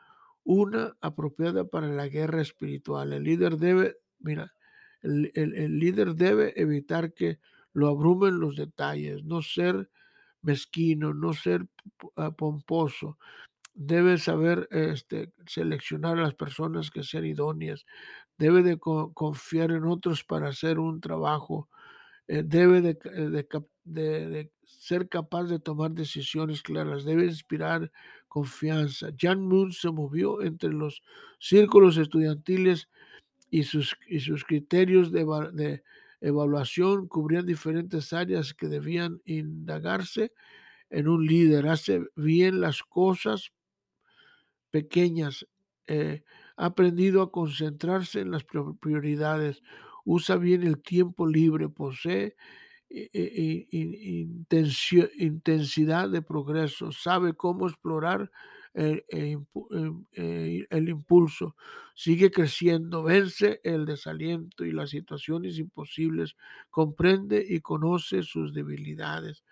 una 0.43 0.95
apropiada 1.01 1.65
para 1.65 1.87
la 1.87 2.07
guerra 2.07 2.41
espiritual. 2.41 3.13
El 3.13 3.23
líder 3.23 3.57
debe, 3.57 3.97
mira, 4.19 4.53
el, 5.01 5.31
el 5.35 5.79
líder 5.79 6.15
debe 6.15 6.59
evitar 6.59 7.13
que 7.13 7.39
lo 7.73 7.87
abrumen 7.87 8.39
los 8.39 8.55
detalles, 8.55 9.23
no 9.23 9.41
ser 9.41 9.89
mezquino, 10.41 11.13
no 11.13 11.33
ser 11.33 11.67
ah, 12.15 12.31
pomposo, 12.31 13.17
debe 13.73 14.17
saber 14.17 14.67
este, 14.71 15.33
seleccionar 15.45 16.17
a 16.17 16.21
las 16.21 16.35
personas 16.35 16.89
que 16.89 17.03
sean 17.03 17.25
idóneas, 17.25 17.85
debe 18.37 18.63
de 18.63 18.77
confiar 18.77 19.71
en 19.71 19.85
otros 19.85 20.23
para 20.23 20.49
hacer 20.49 20.79
un 20.79 20.99
trabajo, 20.99 21.69
eh, 22.27 22.43
debe 22.43 22.81
de, 22.81 22.97
de, 23.83 24.51
ser 24.63 25.07
capaz 25.07 25.43
de 25.43 25.59
tomar 25.59 25.91
decisiones 25.91 26.61
claras, 26.61 27.05
debe 27.05 27.25
inspirar 27.25 27.91
confianza. 28.27 29.09
Jan 29.17 29.41
Moon 29.41 29.71
se 29.71 29.91
movió 29.91 30.41
entre 30.41 30.71
los 30.71 31.01
círculos 31.39 31.97
estudiantiles 31.97 32.89
y 33.49 33.63
sus, 33.63 33.95
y 34.07 34.19
sus 34.19 34.43
criterios 34.43 35.11
de, 35.11 35.23
de 35.53 35.83
evaluación 36.19 37.07
cubrían 37.07 37.45
diferentes 37.45 38.11
áreas 38.11 38.53
que 38.53 38.67
debían 38.67 39.21
indagarse 39.25 40.33
en 40.89 41.07
un 41.07 41.25
líder. 41.25 41.67
Hace 41.67 42.01
bien 42.15 42.61
las 42.61 42.83
cosas 42.83 43.51
pequeñas, 44.71 45.47
eh, 45.87 46.23
ha 46.57 46.67
aprendido 46.67 47.21
a 47.21 47.31
concentrarse 47.31 48.21
en 48.21 48.31
las 48.31 48.45
prioridades, 48.79 49.61
usa 50.03 50.37
bien 50.37 50.63
el 50.63 50.81
tiempo 50.81 51.27
libre, 51.27 51.69
posee 51.69 52.35
eh, 52.89 53.09
eh, 53.13 53.67
intensidad 55.17 56.09
de 56.09 56.21
progreso, 56.21 56.91
sabe 56.91 57.33
cómo 57.33 57.67
explorar 57.67 58.31
el, 58.75 60.89
impulso, 60.89 61.55
sigue 61.93 62.31
creciendo, 62.31 63.03
vence 63.03 63.61
el 63.63 63.85
desaliento 63.85 64.65
y 64.65 64.71
las 64.71 64.89
situaciones 64.89 65.57
imposibles, 65.57 66.35
comprende 66.69 67.45
y 67.47 67.61
conoce 67.61 68.23
sus 68.23 68.53
debilidades. 68.53 69.43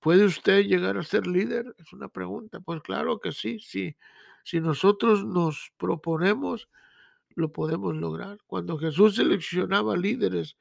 ¿Puede 0.00 0.24
usted 0.24 0.64
llegar 0.64 0.96
a 0.96 1.02
ser 1.02 1.26
líder? 1.26 1.74
Es 1.78 1.92
una 1.92 2.08
pregunta. 2.08 2.60
Pues 2.60 2.80
claro 2.82 3.18
que 3.18 3.32
sí, 3.32 3.58
sí. 3.58 3.96
Si 4.46 4.60
nosotros 4.60 5.24
nos 5.24 5.72
proponemos, 5.76 6.68
lo 7.34 7.50
podemos 7.50 7.96
lograr. 7.96 8.38
Cuando 8.46 8.78
Jesús 8.78 9.16
seleccionaba 9.16 9.96
líderes, 9.96 10.56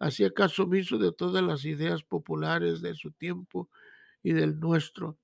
hacía 0.00 0.32
caso 0.32 0.64
omiso 0.64 0.98
de 0.98 1.12
todas 1.12 1.44
las 1.44 1.64
ideas 1.64 2.02
populares 2.02 2.82
de 2.82 2.96
su 2.96 3.12
tiempo 3.12 3.68
y 4.24 4.32
del 4.32 4.58
nuestro. 4.58 5.18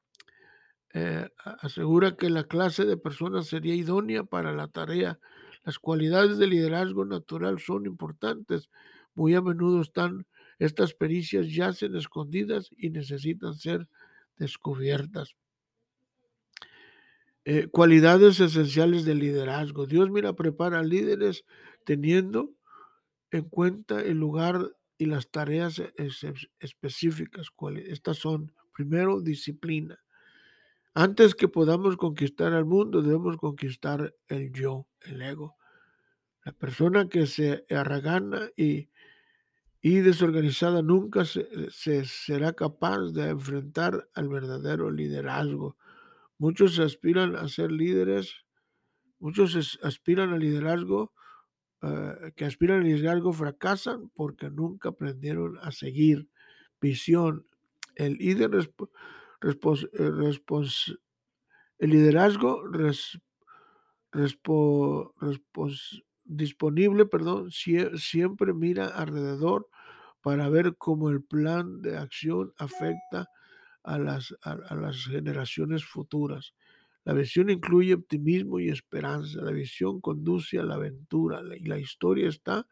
Eh, 0.92 1.28
asegura 1.44 2.14
que 2.16 2.30
la 2.30 2.44
clase 2.44 2.84
de 2.84 2.96
personas 2.96 3.48
sería 3.48 3.74
idónea 3.74 4.22
para 4.22 4.52
la 4.52 4.68
tarea. 4.68 5.18
Las 5.64 5.80
cualidades 5.80 6.38
de 6.38 6.46
liderazgo 6.46 7.04
natural 7.04 7.58
son 7.58 7.84
importantes. 7.84 8.70
Muy 9.16 9.34
a 9.34 9.42
menudo 9.42 9.82
están 9.82 10.24
estas 10.60 10.94
pericias 10.94 11.52
yacen 11.52 11.96
escondidas 11.96 12.70
y 12.76 12.90
necesitan 12.90 13.54
ser 13.54 13.88
descubiertas. 14.36 15.34
Eh, 17.46 17.68
cualidades 17.68 18.40
esenciales 18.40 19.04
del 19.04 19.18
liderazgo. 19.18 19.86
Dios 19.86 20.10
mira, 20.10 20.32
prepara 20.32 20.82
líderes 20.82 21.44
teniendo 21.84 22.54
en 23.30 23.44
cuenta 23.48 24.00
el 24.00 24.18
lugar 24.18 24.72
y 24.96 25.06
las 25.06 25.30
tareas 25.30 25.82
específicas. 26.60 27.48
Estas 27.86 28.18
son, 28.18 28.54
primero, 28.72 29.20
disciplina. 29.20 29.98
Antes 30.94 31.34
que 31.34 31.48
podamos 31.48 31.96
conquistar 31.96 32.52
al 32.52 32.64
mundo, 32.64 33.02
debemos 33.02 33.36
conquistar 33.36 34.14
el 34.28 34.52
yo, 34.52 34.86
el 35.02 35.20
ego. 35.20 35.56
La 36.44 36.52
persona 36.52 37.08
que 37.08 37.26
se 37.26 37.66
arragana 37.68 38.48
y, 38.56 38.88
y 39.82 39.96
desorganizada 39.98 40.82
nunca 40.82 41.24
se, 41.24 41.48
se 41.70 42.04
será 42.04 42.52
capaz 42.52 43.12
de 43.12 43.30
enfrentar 43.30 44.08
al 44.14 44.28
verdadero 44.28 44.90
liderazgo. 44.90 45.76
Muchos 46.44 46.78
aspiran 46.78 47.36
a 47.36 47.48
ser 47.48 47.72
líderes, 47.72 48.44
muchos 49.18 49.78
aspiran 49.82 50.34
al 50.34 50.40
liderazgo, 50.40 51.14
eh, 51.80 52.32
que 52.36 52.44
aspiran 52.44 52.80
al 52.80 52.84
liderazgo 52.84 53.32
fracasan 53.32 54.10
porque 54.10 54.50
nunca 54.50 54.90
aprendieron 54.90 55.56
a 55.62 55.72
seguir 55.72 56.28
visión. 56.82 57.46
El 57.94 58.18
líder 58.18 58.50
eh, 58.56 58.66
el 61.78 61.90
liderazgo 61.90 62.68
disponible, 66.24 67.06
perdón, 67.06 67.50
siempre 67.52 68.52
mira 68.52 68.88
alrededor 68.88 69.66
para 70.20 70.50
ver 70.50 70.76
cómo 70.76 71.08
el 71.08 71.24
plan 71.24 71.80
de 71.80 71.96
acción 71.96 72.52
afecta 72.58 73.30
a 73.84 73.98
las, 73.98 74.34
a, 74.42 74.74
las 74.74 75.04
generaciones 75.04 75.84
futuras. 75.84 76.54
La 77.04 77.12
visión 77.12 77.50
incluye 77.50 77.94
optimismo 77.94 78.58
y 78.58 78.70
esperanza. 78.70 79.42
La 79.42 79.52
visión 79.52 80.00
conduce 80.00 80.58
a 80.58 80.64
la 80.64 80.74
aventura 80.74 81.42
y 81.56 81.66
la 81.66 81.78
historia 81.78 82.28
está 82.28 82.66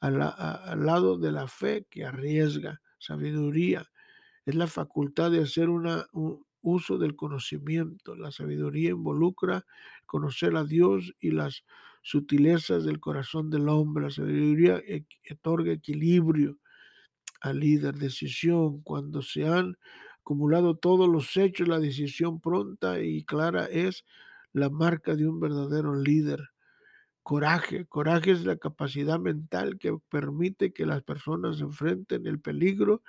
al 0.00 0.86
lado 0.86 1.18
de 1.18 1.32
la 1.32 1.48
fe 1.48 1.86
que 1.90 2.04
arriesga. 2.04 2.80
Sabiduría 2.98 3.90
es 4.46 4.54
la 4.54 4.68
facultad 4.68 5.30
de 5.32 5.42
hacer 5.42 5.68
un 5.68 5.88
uso 6.60 6.98
del 6.98 7.16
conocimiento. 7.16 8.14
La 8.14 8.30
sabiduría 8.30 8.90
involucra 8.90 9.66
conocer 10.06 10.56
a 10.56 10.64
Dios 10.64 11.12
y 11.20 11.32
las 11.32 11.64
sutilezas 12.02 12.84
del 12.84 13.00
corazón 13.00 13.50
del 13.50 13.68
hombre. 13.68 14.04
La 14.04 14.10
sabiduría 14.10 14.76
e, 14.78 15.04
otorga 15.32 15.72
equilibrio 15.72 16.58
al 17.40 17.58
líder, 17.58 17.96
decisión. 17.96 18.80
Cuando 18.82 19.22
se 19.22 19.46
han 19.46 19.76
acumulado 20.22 20.76
todos 20.76 21.08
los 21.08 21.36
hechos, 21.36 21.68
la 21.68 21.80
decisión 21.80 22.40
pronta 22.40 23.00
y 23.00 23.24
clara 23.24 23.66
es 23.66 24.04
la 24.52 24.70
marca 24.70 25.16
de 25.16 25.26
un 25.28 25.40
verdadero 25.40 25.94
líder. 25.96 26.50
coraje. 27.22 27.86
Coraje 27.86 28.32
es 28.32 28.44
la 28.44 28.56
capacidad 28.56 29.18
mental 29.20 29.78
que 29.78 29.96
permite 30.08 30.72
que 30.72 30.86
las 30.86 31.02
personas 31.02 31.60
enfrenten 31.60 32.26
el 32.26 32.40
peligro 32.40 33.02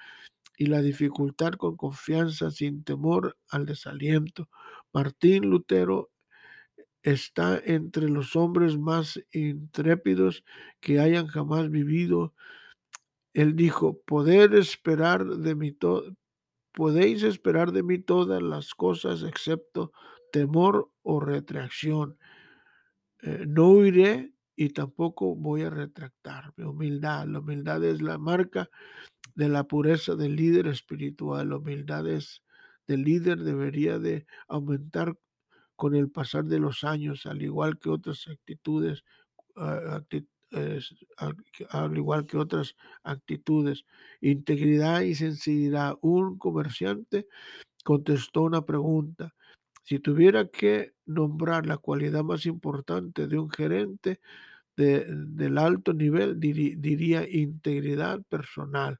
y 0.57 0.67
la 0.67 0.81
dificultad 0.81 1.53
con 1.53 1.77
confianza, 1.77 2.51
sin 2.51 2.83
temor 2.83 3.37
al 3.49 3.65
desaliento. 3.65 4.49
Martín 4.93 5.49
Lutero 5.49 6.11
está 7.03 7.59
entre 7.65 8.09
los 8.09 8.35
hombres 8.35 8.77
más 8.77 9.19
intrépidos 9.31 10.43
que 10.79 10.99
hayan 10.99 11.27
jamás 11.27 11.69
vivido. 11.69 12.33
Él 13.33 13.55
dijo, 13.55 13.99
poder 14.05 14.53
esperar 14.53 15.25
de 15.25 15.71
todo, 15.73 16.15
podéis 16.73 17.23
esperar 17.23 17.71
de 17.71 17.83
mí 17.83 17.99
todas 17.99 18.41
las 18.41 18.73
cosas 18.73 19.23
excepto 19.23 19.91
temor 20.31 20.91
o 21.03 21.19
retracción. 21.19 22.17
Eh, 23.21 23.45
no 23.47 23.69
huiré 23.69 24.33
y 24.55 24.69
tampoco 24.69 25.35
voy 25.35 25.63
a 25.63 25.69
retractarme. 25.69 26.65
Humildad. 26.65 27.27
La 27.27 27.39
humildad 27.39 27.83
es 27.83 28.01
la 28.01 28.17
marca 28.17 28.69
de 29.35 29.49
la 29.49 29.63
pureza 29.65 30.15
del 30.15 30.35
líder 30.35 30.67
espiritual. 30.67 31.49
La 31.49 31.57
humildad 31.57 32.07
es 32.07 32.43
del 32.87 33.03
líder 33.03 33.39
debería 33.39 33.97
de 33.99 34.25
aumentar 34.47 35.17
con 35.75 35.95
el 35.95 36.09
pasar 36.09 36.45
de 36.45 36.59
los 36.59 36.83
años, 36.83 37.25
al 37.25 37.41
igual 37.41 37.79
que 37.79 37.89
otras 37.89 38.27
actitudes, 38.27 39.03
al 41.69 41.97
igual 41.97 42.25
que 42.25 42.37
otras 42.37 42.75
actitudes. 43.03 43.85
Integridad 44.21 45.01
y 45.01 45.15
sensibilidad. 45.15 45.97
Un 46.01 46.37
comerciante 46.37 47.27
contestó 47.83 48.43
una 48.43 48.65
pregunta. 48.65 49.35
Si 49.83 49.99
tuviera 49.99 50.47
que 50.47 50.93
nombrar 51.05 51.65
la 51.65 51.77
cualidad 51.77 52.23
más 52.23 52.45
importante 52.45 53.27
de 53.27 53.37
un 53.37 53.49
gerente 53.49 54.21
de, 54.77 55.05
del 55.09 55.57
alto 55.57 55.93
nivel, 55.93 56.39
diría 56.39 57.27
integridad 57.29 58.23
personal. 58.23 58.99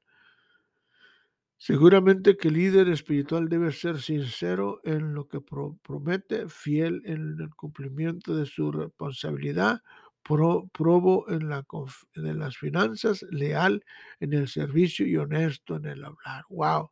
Seguramente 1.56 2.36
que 2.36 2.48
el 2.48 2.54
líder 2.54 2.88
espiritual 2.90 3.48
debe 3.48 3.72
ser 3.72 3.98
sincero 3.98 4.82
en 4.84 5.14
lo 5.14 5.28
que 5.28 5.40
promete, 5.40 6.46
fiel 6.48 7.00
en 7.06 7.40
el 7.40 7.54
cumplimiento 7.54 8.36
de 8.36 8.44
su 8.44 8.70
responsabilidad, 8.70 9.80
probo 10.24 11.26
en 11.28 12.38
las 12.38 12.56
finanzas, 12.56 13.24
leal 13.30 13.84
en 14.20 14.32
el 14.32 14.48
servicio 14.48 15.06
y 15.06 15.16
honesto 15.16 15.76
en 15.76 15.86
el 15.86 16.04
hablar. 16.04 16.44
¡Wow! 16.48 16.90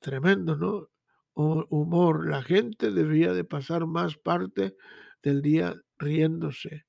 Tremendo, 0.00 0.56
¿no? 0.56 0.88
humor. 1.34 2.28
La 2.28 2.42
gente 2.42 2.90
debía 2.90 3.32
de 3.32 3.44
pasar 3.44 3.86
más 3.86 4.16
parte 4.16 4.76
del 5.22 5.42
día 5.42 5.74
riéndose. 5.98 6.84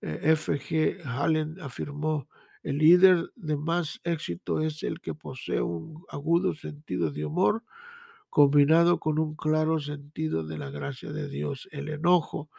Eh, 0.00 0.20
F.G. 0.22 1.02
Hallen 1.04 1.60
afirmó, 1.60 2.28
el 2.62 2.78
líder 2.78 3.30
de 3.36 3.56
más 3.56 4.00
éxito 4.04 4.60
es 4.60 4.82
el 4.82 5.00
que 5.00 5.14
posee 5.14 5.60
un 5.60 6.04
agudo 6.08 6.54
sentido 6.54 7.10
de 7.10 7.26
humor 7.26 7.62
combinado 8.30 8.98
con 8.98 9.18
un 9.18 9.36
claro 9.36 9.78
sentido 9.78 10.44
de 10.44 10.58
la 10.58 10.70
gracia 10.70 11.12
de 11.12 11.28
Dios. 11.28 11.68
El 11.70 11.88
enojo, 11.88 12.50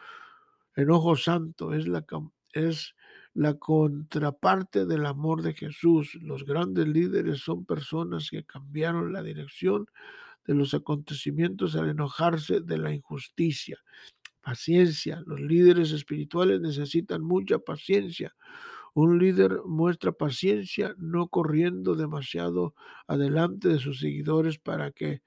enojo 0.76 1.16
santo, 1.16 1.74
es 1.74 1.88
la, 1.88 2.04
es 2.52 2.94
la 3.34 3.54
contraparte 3.54 4.86
del 4.86 5.06
amor 5.06 5.42
de 5.42 5.54
Jesús. 5.54 6.14
Los 6.22 6.44
grandes 6.44 6.86
líderes 6.86 7.40
son 7.40 7.64
personas 7.64 8.30
que 8.30 8.44
cambiaron 8.44 9.12
la 9.12 9.22
dirección 9.22 9.86
de 10.46 10.54
los 10.54 10.74
acontecimientos 10.74 11.74
al 11.74 11.88
enojarse 11.88 12.60
de 12.60 12.78
la 12.78 12.92
injusticia. 12.92 13.78
Paciencia. 14.40 15.22
Los 15.26 15.40
líderes 15.40 15.90
espirituales 15.90 16.60
necesitan 16.60 17.22
mucha 17.22 17.58
paciencia 17.58 18.36
un 18.96 19.18
líder 19.18 19.60
muestra 19.66 20.10
paciencia 20.10 20.94
no 20.96 21.28
corriendo 21.28 21.96
demasiado 21.96 22.74
adelante 23.06 23.68
de 23.68 23.78
sus 23.78 24.00
seguidores 24.00 24.58
para 24.58 24.90
que 24.90 25.20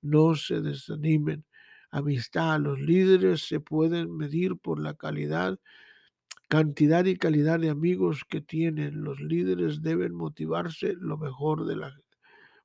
no 0.00 0.34
se 0.34 0.60
desanimen. 0.60 1.44
Amistad. 1.92 2.58
Los 2.58 2.80
líderes 2.80 3.42
se 3.46 3.60
pueden 3.60 4.16
medir 4.16 4.56
por 4.56 4.80
la 4.80 4.94
calidad, 4.94 5.60
cantidad 6.48 7.04
y 7.04 7.16
calidad 7.16 7.60
de 7.60 7.68
amigos 7.70 8.24
que 8.28 8.40
tienen. 8.40 9.04
Los 9.04 9.20
líderes 9.20 9.82
deben 9.82 10.14
motivarse 10.14 10.94
lo 10.98 11.18
mejor 11.18 11.66
de 11.66 11.76
la 11.76 11.94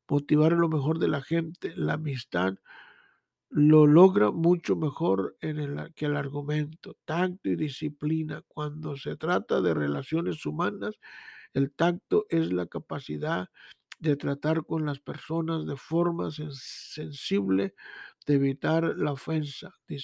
motivar 0.09 0.53
lo 0.53 0.69
mejor 0.69 0.99
de 0.99 1.09
la 1.09 1.21
gente. 1.21 1.73
La 1.75 1.93
amistad 1.93 2.55
lo 3.49 3.85
logra 3.85 4.31
mucho 4.31 4.75
mejor 4.77 5.37
en 5.41 5.59
el, 5.59 5.93
que 5.93 6.05
el 6.05 6.15
argumento, 6.15 6.95
tacto 7.05 7.49
y 7.49 7.57
disciplina. 7.57 8.43
Cuando 8.47 8.95
se 8.95 9.17
trata 9.17 9.61
de 9.61 9.73
relaciones 9.73 10.45
humanas, 10.45 10.95
el 11.53 11.71
tacto 11.71 12.25
es 12.29 12.53
la 12.53 12.67
capacidad 12.67 13.49
de 13.99 14.15
tratar 14.15 14.65
con 14.65 14.85
las 14.85 14.99
personas 14.99 15.65
de 15.65 15.75
forma 15.75 16.29
sensible, 16.31 17.73
de 18.27 18.35
evitar 18.35 18.83
la 18.97 19.13
ofensa. 19.13 19.73
Eh, 19.89 19.99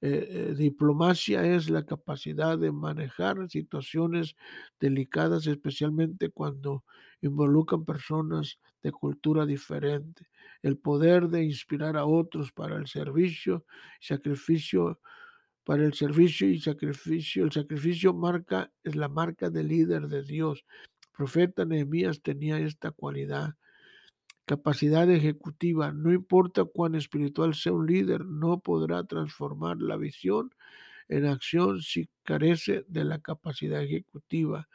eh, 0.00 0.54
diplomacia 0.56 1.44
es 1.44 1.68
la 1.68 1.84
capacidad 1.84 2.56
de 2.56 2.70
manejar 2.70 3.50
situaciones 3.50 4.36
delicadas, 4.78 5.46
especialmente 5.48 6.30
cuando 6.30 6.84
involucran 7.20 7.84
personas 7.84 8.60
de 8.80 8.92
cultura 8.92 9.44
diferente. 9.44 10.28
El 10.62 10.78
poder 10.78 11.28
de 11.28 11.42
inspirar 11.42 11.96
a 11.96 12.06
otros 12.06 12.52
para 12.52 12.76
el 12.76 12.86
servicio, 12.86 13.66
sacrificio, 14.00 15.00
para 15.64 15.84
el 15.84 15.94
servicio 15.94 16.48
y 16.48 16.60
sacrificio. 16.60 17.44
El 17.44 17.52
sacrificio 17.52 18.14
marca, 18.14 18.70
es 18.84 18.94
la 18.94 19.08
marca 19.08 19.50
del 19.50 19.66
líder 19.66 20.06
de 20.06 20.22
Dios. 20.22 20.64
El 21.02 21.08
profeta 21.16 21.64
Nehemías 21.64 22.22
tenía 22.22 22.60
esta 22.60 22.92
cualidad 22.92 23.56
capacidad 24.48 25.08
ejecutiva. 25.10 25.92
No 25.92 26.10
importa 26.10 26.64
cuán 26.64 26.94
espiritual 26.94 27.54
sea 27.54 27.74
un 27.74 27.86
líder, 27.86 28.24
no 28.24 28.60
podrá 28.60 29.04
transformar 29.04 29.76
la 29.82 29.96
visión 29.96 30.54
en 31.08 31.26
acción 31.26 31.82
si 31.82 32.08
carece 32.24 32.84
de 32.88 33.04
la 33.04 33.18
capacidad 33.18 33.82
ejecutiva. 33.82 34.68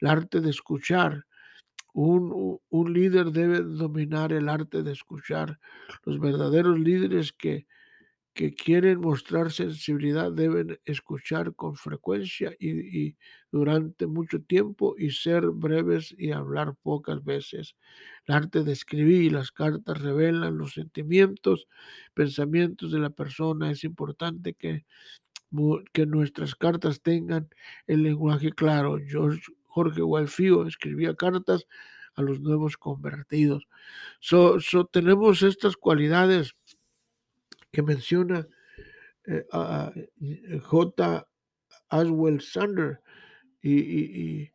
El 0.00 0.08
arte 0.08 0.40
de 0.40 0.50
escuchar. 0.50 1.26
Un, 1.92 2.58
un, 2.70 2.92
líder 2.92 3.32
debe 3.32 3.60
dominar 3.60 4.32
el 4.32 4.48
arte 4.48 4.82
de 4.82 4.92
escuchar. 4.92 5.58
Los 6.04 6.18
verdaderos 6.20 6.78
líderes 6.78 7.32
que 7.32 7.66
que 8.38 8.54
quieren 8.54 9.00
mostrar 9.00 9.50
sensibilidad 9.50 10.30
deben 10.30 10.78
escuchar 10.84 11.56
con 11.56 11.74
frecuencia 11.74 12.54
y, 12.60 13.16
durante 13.50 14.06
mucho 14.06 14.40
tiempo 14.40 14.94
y 14.96 15.10
ser 15.10 15.48
breves 15.48 16.14
y 16.16 16.30
hablar 16.30 16.76
pocas 16.80 17.24
veces. 17.24 17.74
El 18.26 18.36
arte 18.36 18.62
de 18.62 18.70
escribir 18.70 19.32
las 19.32 19.50
cartas 19.50 20.00
revelan 20.00 20.56
los 20.56 20.74
sentimientos, 20.74 21.66
pensamientos 22.14 22.92
de 22.92 23.00
la 23.00 23.10
persona. 23.10 23.72
Es 23.72 23.82
importante 23.82 24.54
que, 24.54 24.84
que 25.92 26.06
nuestras 26.06 26.54
cartas 26.54 27.02
tengan 27.02 27.48
el 27.88 28.04
lenguaje 28.04 28.52
claro. 28.52 29.00
George, 29.04 29.42
Jorge 29.66 30.02
Walfío 30.02 30.64
escribía 30.64 31.16
cartas 31.16 31.66
a 32.14 32.22
los 32.22 32.40
nuevos 32.40 32.76
convertidos. 32.76 33.66
So, 34.20 34.58
tenemos 34.92 35.42
estas 35.42 35.76
cualidades 35.76 36.54
que 37.70 37.82
menciona 37.82 38.46
eh, 39.26 39.46
a 39.52 39.92
eh, 39.94 40.58
J. 40.58 41.28
Aswell 41.90 42.40
Sander 42.40 43.00
y, 43.62 44.50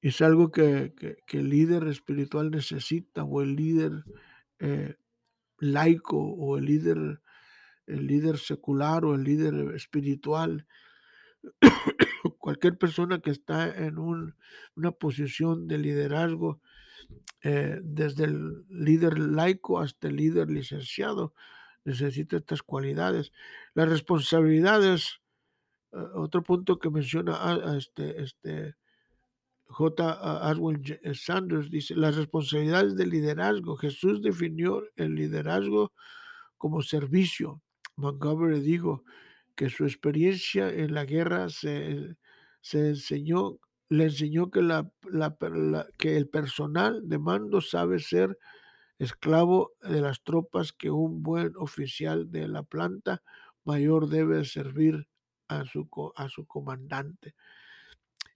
es 0.00 0.20
algo 0.20 0.50
que, 0.50 0.92
el 1.28 1.48
líder 1.48 1.86
espiritual 1.86 2.50
necesita 2.50 3.24
o 3.24 3.40
el 3.40 3.56
líder 3.56 4.04
eh, 4.58 4.96
laico 5.58 6.18
o 6.18 6.58
el 6.58 6.66
líder, 6.66 7.20
el 7.86 8.06
líder 8.06 8.38
secular 8.38 9.04
o 9.04 9.14
el 9.14 9.24
líder 9.24 9.74
espiritual. 9.74 10.66
Cualquier 12.38 12.76
persona 12.76 13.20
que 13.20 13.30
está 13.30 13.68
en 13.74 13.98
una 13.98 14.90
posición 14.92 15.68
de 15.68 15.78
liderazgo, 15.78 16.60
desde 17.42 18.24
el 18.24 18.64
líder 18.68 19.18
laico 19.18 19.78
hasta 19.78 20.08
el 20.08 20.16
líder 20.16 20.50
licenciado, 20.50 21.34
necesita 21.84 22.36
estas 22.36 22.62
cualidades. 22.62 23.32
Las 23.74 23.88
responsabilidades, 23.88 25.20
eh, 25.92 25.98
otro 26.14 26.42
punto 26.42 26.78
que 26.78 26.90
menciona 26.90 27.76
este, 27.76 28.22
este 28.22 28.74
J. 29.66 30.48
Aswell 30.50 31.00
eh, 31.02 31.14
Sanders, 31.14 31.70
dice, 31.70 31.94
las 31.94 32.16
responsabilidades 32.16 32.96
del 32.96 33.10
liderazgo. 33.10 33.76
Jesús 33.76 34.22
definió 34.22 34.82
el 34.96 35.14
liderazgo 35.14 35.92
como 36.58 36.82
servicio. 36.82 37.62
Montgomery 37.96 38.60
dijo 38.60 39.04
que 39.54 39.70
su 39.70 39.84
experiencia 39.84 40.68
en 40.68 40.94
la 40.94 41.04
guerra 41.04 41.48
se, 41.48 42.16
se 42.60 42.88
enseñó, 42.88 43.58
le 43.88 44.04
enseñó 44.04 44.50
que, 44.50 44.62
la, 44.62 44.90
que 45.98 46.16
el 46.16 46.28
personal 46.28 47.08
de 47.08 47.18
mando 47.18 47.60
sabe 47.60 47.98
ser 47.98 48.38
esclavo 48.98 49.72
de 49.82 50.00
las 50.00 50.22
tropas 50.22 50.72
que 50.72 50.90
un 50.90 51.22
buen 51.22 51.52
oficial 51.56 52.30
de 52.30 52.48
la 52.48 52.62
planta 52.62 53.22
mayor 53.64 54.08
debe 54.08 54.44
servir 54.44 55.08
a 55.48 55.64
su, 55.64 55.88
a 56.16 56.28
su 56.28 56.46
comandante. 56.46 57.34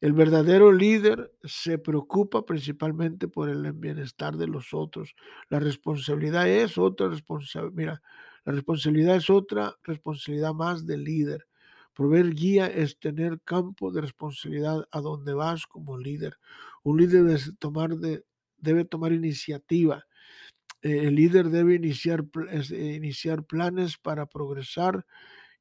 El 0.01 0.13
verdadero 0.13 0.71
líder 0.71 1.33
se 1.43 1.79
preocupa 1.79 2.47
principalmente 2.47 3.27
por 3.27 3.49
el 3.49 3.73
bienestar 3.73 4.37
de 4.37 4.47
los 4.47 4.73
otros. 4.73 5.15
La 5.49 5.59
responsabilidad 5.59 6.49
es 6.49 6.79
otra 6.79 7.09
responsabilidad. 7.09 7.73
Mira, 7.75 8.03
la 8.45 8.53
responsabilidad 8.53 9.17
es 9.17 9.29
otra 9.29 9.75
responsabilidad 9.83 10.55
más 10.55 10.87
del 10.87 11.03
líder. 11.03 11.49
Proveer 11.95 12.33
guía 12.33 12.69
es 12.69 13.01
tener 13.01 13.41
campo 13.41 13.91
de 13.91 14.03
responsabilidad 14.03 14.87
a 14.93 15.01
donde 15.01 15.35
vas 15.35 15.67
como 15.67 15.99
líder. 15.99 16.39
Un 16.85 16.99
líder 16.99 17.25
debe 17.25 17.41
tomar, 17.59 17.97
de, 17.97 18.25
debe 18.57 18.85
tomar 18.85 19.13
iniciativa. 19.13 20.07
Eh, 20.83 21.07
el 21.09 21.17
líder 21.17 21.51
debe 21.51 21.75
iniciar, 21.75 22.25
eh, 22.51 22.95
iniciar 22.95 23.45
planes 23.45 23.97
para 23.99 24.27
progresar 24.27 25.05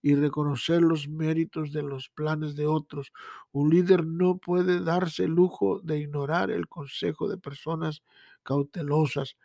y 0.02 0.16
reconocer 0.16 0.82
los 0.82 1.08
méritos 1.10 1.74
de 1.74 1.82
los 1.84 2.10
planes 2.10 2.56
de 2.56 2.68
otros. 2.68 3.12
Un 3.52 3.72
líder 3.72 4.06
no 4.06 4.38
puede 4.38 4.80
darse 4.82 5.24
el 5.24 5.32
lujo 5.32 5.82
de 5.82 6.00
ignorar 6.00 6.52
el 6.52 6.68
consejo 6.68 7.28
de 7.28 7.38
personas 7.38 8.04
cautelosas. 8.44 9.38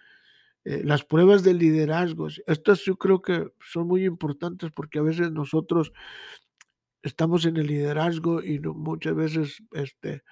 Eh, 0.65 0.83
las 0.85 1.05
pruebas 1.05 1.43
de 1.43 1.55
liderazgo, 1.55 2.29
estas 2.47 2.85
yo 2.85 2.97
creo 2.97 3.23
que 3.23 3.49
son 3.61 3.89
muy 3.89 4.05
importantes 4.05 4.71
porque 4.73 4.99
a 4.99 5.03
veces 5.03 5.33
nosotros 5.33 5.93
estamos 7.03 7.47
en 7.47 7.57
el 7.57 7.67
liderazgo 7.67 8.43
y 8.43 8.61
muchas 8.61 9.15
veces 9.15 9.63
este, 9.73 10.23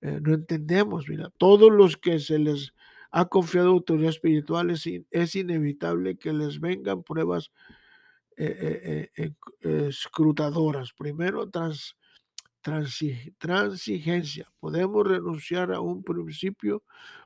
no 0.00 0.34
entendemos. 0.34 1.08
Mira, 1.08 1.30
todos 1.38 1.72
los 1.72 1.96
que 1.96 2.20
se 2.20 2.38
les 2.38 2.72
ha 3.12 3.26
confiado 3.26 3.68
autoridad 3.68 4.10
espiritual 4.10 4.70
es, 4.70 5.36
inevitable 5.36 6.16
que 6.16 6.32
les 6.32 6.58
vengan 6.60 7.02
pruebas 7.02 7.52
eh, 8.36 9.10
eh, 9.16 9.32
eh, 9.60 9.86
escrutadoras. 9.88 10.92
Primero, 10.94 11.48
trans, 11.50 11.96
transigencia. 13.38 14.46
Podemos 14.60 15.06
renunciar 15.06 15.72
a 15.72 15.80
un 15.80 16.02
principio 16.02 16.82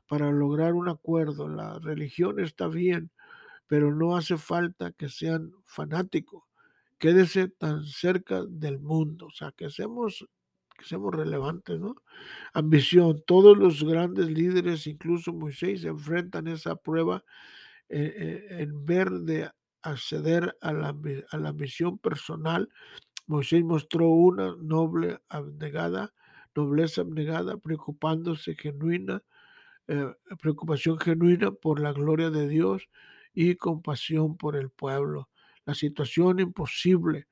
para 0.07 0.29
lograr 0.31 0.73
un 0.73 0.89
acuerdo. 0.89 1.47
La 1.47 1.79
religión 1.79 2.39
está 2.39 2.67
bien, 2.67 3.11
pero 3.67 3.95
no 3.95 4.17
hace 4.17 4.37
falta 4.37 4.91
que 4.91 5.09
sean 5.09 5.53
fanáticos. 5.65 6.43
Quédese 6.97 7.47
tan 7.47 7.85
cerca 7.85 8.43
del 8.45 8.79
mundo, 8.79 9.27
o 9.27 9.31
sea, 9.31 9.53
que 9.55 9.69
seamos, 9.69 10.27
que 10.77 10.85
seamos 10.85 11.13
relevantes, 11.13 11.79
¿no? 11.79 11.95
Ambición. 12.53 13.23
Todos 13.25 13.57
los 13.57 13.83
grandes 13.83 14.27
líderes, 14.27 14.87
incluso 14.87 15.33
Moisés, 15.33 15.81
se 15.81 15.87
enfrentan 15.87 16.47
a 16.47 16.53
esa 16.53 16.75
prueba 16.75 17.23
en 17.89 18.85
ver 18.85 19.09
de 19.11 19.49
acceder 19.81 20.57
a 20.61 20.73
la, 20.73 20.95
a 21.31 21.37
la 21.37 21.53
misión 21.53 21.97
personal, 21.97 22.69
Moisés 23.27 23.63
mostró 23.63 24.07
una 24.07 24.55
noble 24.55 25.19
abnegada, 25.27 26.13
nobleza 26.55 27.01
abnegada, 27.01 27.57
preocupándose 27.57 28.55
genuina, 28.55 29.21
eh, 29.87 30.13
preocupación 30.41 30.97
genuina 30.97 31.51
por 31.51 31.79
la 31.81 31.91
gloria 31.91 32.29
de 32.29 32.47
Dios 32.47 32.89
y 33.33 33.55
compasión 33.55 34.37
por 34.37 34.55
el 34.55 34.69
pueblo. 34.69 35.29
La 35.65 35.75
situación 35.75 36.39
imposible. 36.39 37.27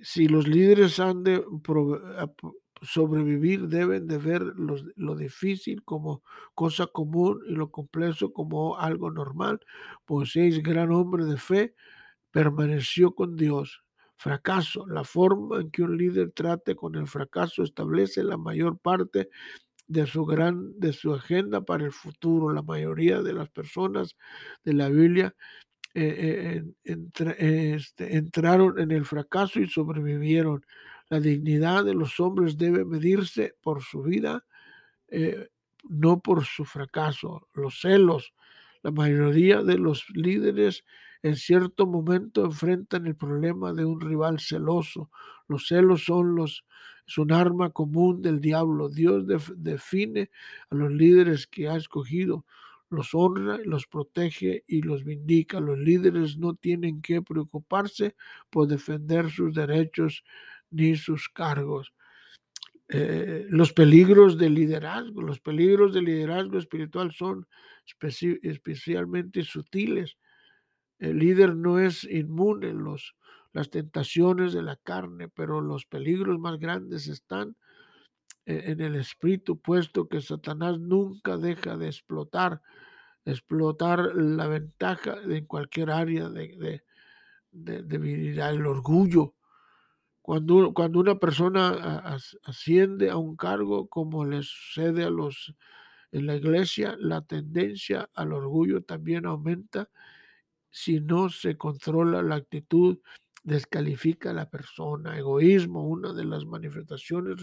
Si 0.00 0.28
los 0.28 0.46
líderes 0.46 1.00
han 1.00 1.24
de 1.24 1.44
sobrevivir, 2.82 3.66
deben 3.68 4.06
de 4.06 4.18
ver 4.18 4.42
lo 4.56 5.16
difícil 5.16 5.82
como 5.82 6.22
cosa 6.54 6.86
común 6.86 7.40
y 7.48 7.52
lo 7.52 7.70
complejo 7.70 8.32
como 8.32 8.76
algo 8.78 9.10
normal. 9.10 9.60
Moisés, 10.08 10.62
gran 10.62 10.92
hombre 10.92 11.24
de 11.24 11.36
fe, 11.36 11.74
permaneció 12.30 13.14
con 13.14 13.36
Dios. 13.36 13.82
Fracaso. 14.16 14.84
La 14.88 15.04
forma 15.04 15.60
en 15.60 15.70
que 15.70 15.82
un 15.82 15.96
líder 15.96 16.32
trate 16.32 16.74
con 16.74 16.96
el 16.96 17.06
fracaso 17.06 17.62
establece 17.62 18.24
la 18.24 18.36
mayor 18.36 18.78
parte 18.78 19.28
de 19.86 20.06
su 20.06 20.26
gran 20.26 20.78
de 20.78 20.92
su 20.92 21.14
agenda 21.14 21.60
para 21.62 21.84
el 21.84 21.92
futuro. 21.92 22.52
La 22.52 22.62
mayoría 22.62 23.22
de 23.22 23.32
las 23.32 23.48
personas 23.48 24.16
de 24.64 24.72
la 24.74 24.88
Biblia 24.88 25.34
eh, 25.94 26.62
este, 26.84 28.16
entraron 28.16 28.78
en 28.78 28.90
el 28.90 29.04
fracaso 29.04 29.60
y 29.60 29.68
sobrevivieron. 29.68 30.64
La 31.08 31.20
dignidad 31.20 31.84
de 31.84 31.94
los 31.94 32.20
hombres 32.20 32.58
debe 32.58 32.84
medirse 32.84 33.54
por 33.62 33.82
su 33.82 34.02
vida, 34.02 34.44
eh, 35.08 35.48
no 35.88 36.20
por 36.20 36.44
su 36.44 36.64
fracaso. 36.64 37.48
Los 37.54 37.80
celos. 37.80 38.34
La 38.82 38.90
mayoría 38.90 39.62
de 39.62 39.78
los 39.78 40.08
líderes 40.10 40.84
en 41.22 41.36
cierto 41.36 41.86
momento 41.86 42.44
enfrentan 42.44 43.06
el 43.06 43.16
problema 43.16 43.72
de 43.72 43.84
un 43.84 44.00
rival 44.00 44.38
celoso. 44.38 45.10
Los 45.48 45.66
celos 45.66 46.04
son 46.04 46.36
los 46.36 46.64
es 47.08 47.16
un 47.16 47.32
arma 47.32 47.70
común 47.70 48.20
del 48.20 48.38
diablo. 48.38 48.90
Dios 48.90 49.24
define 49.56 50.30
a 50.68 50.74
los 50.74 50.92
líderes 50.92 51.46
que 51.46 51.66
ha 51.66 51.76
escogido, 51.76 52.44
los 52.90 53.14
honra, 53.14 53.58
los 53.64 53.86
protege 53.86 54.64
y 54.66 54.82
los 54.82 55.04
vindica. 55.04 55.60
Los 55.60 55.78
líderes 55.78 56.38
no 56.38 56.54
tienen 56.54 57.02
que 57.02 57.22
preocuparse 57.22 58.16
por 58.50 58.66
defender 58.68 59.30
sus 59.30 59.54
derechos 59.54 60.24
ni 60.70 60.96
sus 60.96 61.28
cargos. 61.28 61.92
Eh, 62.90 63.46
los 63.50 63.74
peligros 63.74 64.38
del 64.38 64.54
liderazgo, 64.54 65.20
los 65.20 65.40
peligros 65.40 65.92
del 65.92 66.06
liderazgo 66.06 66.58
espiritual 66.58 67.12
son 67.12 67.46
especialmente 68.42 69.44
sutiles. 69.44 70.16
El 70.98 71.18
líder 71.18 71.54
no 71.54 71.78
es 71.78 72.04
inmune 72.04 72.72
los, 72.72 73.14
las 73.52 73.68
tentaciones 73.70 74.52
de 74.52 74.62
la 74.62 74.76
carne, 74.76 75.28
pero 75.28 75.60
los 75.60 75.84
peligros 75.84 76.38
más 76.38 76.58
grandes 76.58 77.08
están 77.08 77.56
en 78.48 78.80
el 78.80 78.94
espíritu, 78.94 79.60
puesto 79.60 80.08
que 80.08 80.22
Satanás 80.22 80.78
nunca 80.80 81.36
deja 81.36 81.76
de 81.76 81.88
explotar, 81.88 82.62
explotar 83.26 84.14
la 84.14 84.46
ventaja 84.46 85.18
en 85.22 85.44
cualquier 85.44 85.90
área 85.90 86.30
de, 86.30 86.56
de, 86.56 87.82
de, 87.82 87.82
de 87.82 88.48
el 88.48 88.66
orgullo, 88.66 89.34
cuando, 90.22 90.72
cuando 90.72 91.00
una 91.00 91.18
persona 91.18 92.16
asciende 92.44 93.10
a 93.10 93.16
un 93.16 93.36
cargo 93.36 93.88
como 93.88 94.24
le 94.24 94.42
sucede 94.42 95.04
a 95.04 95.10
los 95.10 95.54
en 96.10 96.26
la 96.26 96.36
iglesia, 96.36 96.96
la 96.98 97.20
tendencia 97.20 98.08
al 98.14 98.32
orgullo 98.32 98.82
también 98.82 99.26
aumenta. 99.26 99.90
Si 100.70 101.00
no 101.00 101.28
se 101.28 101.58
controla 101.58 102.22
la 102.22 102.36
actitud, 102.36 102.98
descalifica 103.42 104.30
a 104.30 104.34
la 104.34 104.48
persona. 104.48 105.18
Egoísmo, 105.18 105.86
una 105.86 106.14
de 106.14 106.24
las 106.24 106.46
manifestaciones 106.46 107.42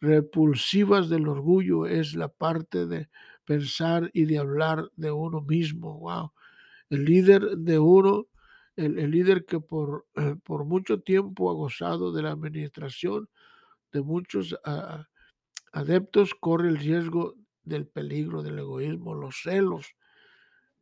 repulsivas 0.00 1.08
del 1.08 1.28
orgullo 1.28 1.86
es 1.86 2.14
la 2.14 2.28
parte 2.28 2.86
de 2.86 3.08
pensar 3.44 4.10
y 4.12 4.26
de 4.26 4.38
hablar 4.38 4.90
de 4.96 5.10
uno 5.10 5.40
mismo. 5.40 5.98
Wow. 5.98 6.32
El 6.90 7.04
líder 7.04 7.56
de 7.56 7.78
uno 7.78 8.28
el, 8.78 9.10
líder 9.10 9.44
que 9.44 9.58
por, 9.58 10.06
eh, 10.14 10.36
por, 10.44 10.64
mucho 10.64 11.00
tiempo 11.00 11.50
ha 11.50 11.54
gozado 11.54 12.12
de 12.12 12.22
la 12.22 12.30
administración 12.30 13.28
de 13.92 14.02
muchos 14.02 14.56
adeptos 15.72 16.34
corre 16.38 16.68
el 16.68 16.78
riesgo 16.78 17.34
del 17.64 17.86
peligro 17.86 18.42
del 18.42 18.58
egoísmo, 18.58 19.14
los 19.14 19.42
celos. 19.42 19.94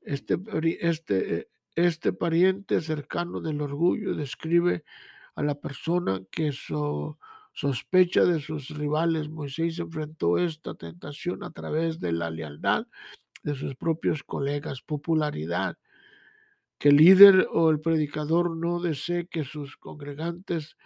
Este, 0.03 0.39
este, 0.81 1.37
eh, 1.37 1.49
este 1.75 2.13
pariente 2.13 2.81
cercano 2.81 3.41
del 3.41 3.61
orgullo 3.61 4.15
describe 4.15 4.85
a 5.35 5.43
la 5.43 5.55
persona 5.55 6.21
que 6.31 6.53
sospecha 7.57 8.25
de 8.25 8.39
sus 8.39 8.69
rivales. 8.69 9.31
Moisés 9.31 9.79
enfrentó 9.79 10.37
esta 10.37 10.75
tentación 10.75 11.43
a 11.43 11.51
través 11.51 11.99
de 11.99 12.13
la 12.13 12.31
lealtad 12.31 12.87
de 13.43 13.55
sus 13.55 13.75
propios 13.77 14.23
colegas, 14.23 14.83
popularidad, 14.83 15.79
que 16.79 16.91
el 16.91 16.97
líder 16.97 17.49
o 17.51 17.71
el 17.71 17.81
predicador 17.81 18.55
no 18.55 18.79
desee 18.81 19.27
que 19.27 19.45
sus 19.45 19.79
congregantes 19.79 20.77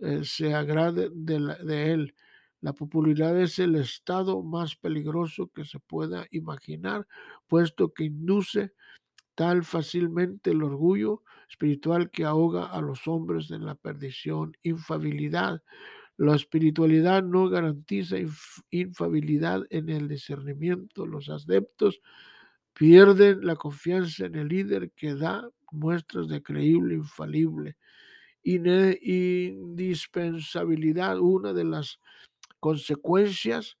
eh, 0.00 0.20
se 0.22 0.54
agraden 0.54 1.24
de, 1.24 1.92
él. 1.92 2.14
La 2.60 2.74
popularidad 2.74 3.40
es 3.40 3.58
el 3.58 3.76
estado 3.76 4.42
más 4.42 4.76
peligroso 4.76 5.50
que 5.54 5.64
se 5.64 5.78
pueda 5.78 6.26
imaginar, 6.30 7.06
puesto 7.46 7.94
que 7.94 8.04
induce 8.04 8.74
tal 9.34 9.64
fácilmente 9.64 10.50
el 10.50 10.62
orgullo 10.62 11.22
espiritual 11.48 12.10
que 12.10 12.26
ahoga 12.26 12.66
a 12.66 12.82
los 12.82 13.08
hombres 13.08 13.50
en 13.50 13.64
la 13.64 13.76
perdición. 13.76 14.54
Infabilidad. 14.62 15.62
La 16.18 16.36
espiritualidad 16.36 17.22
no 17.22 17.48
garantiza 17.48 18.16
infabilidad 18.70 19.62
en 19.70 19.88
el 19.88 20.08
discernimiento. 20.08 21.06
Los 21.06 21.30
adeptos 21.30 22.02
Pierden 22.78 23.44
la 23.44 23.56
confianza 23.56 24.26
en 24.26 24.36
el 24.36 24.46
líder 24.46 24.92
que 24.92 25.16
da 25.16 25.50
muestras 25.72 26.28
de 26.28 26.44
creíble, 26.44 26.94
infalible. 26.94 27.76
Indispensabilidad, 28.44 31.18
una 31.18 31.52
de 31.52 31.64
las 31.64 31.98
consecuencias 32.60 33.78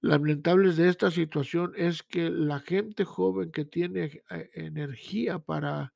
lamentables 0.00 0.78
de 0.78 0.88
esta 0.88 1.10
situación 1.10 1.74
es 1.76 2.02
que 2.02 2.30
la 2.30 2.60
gente 2.60 3.04
joven 3.04 3.52
que 3.52 3.66
tiene 3.66 4.22
eh, 4.30 4.48
energía 4.54 5.38
para, 5.38 5.92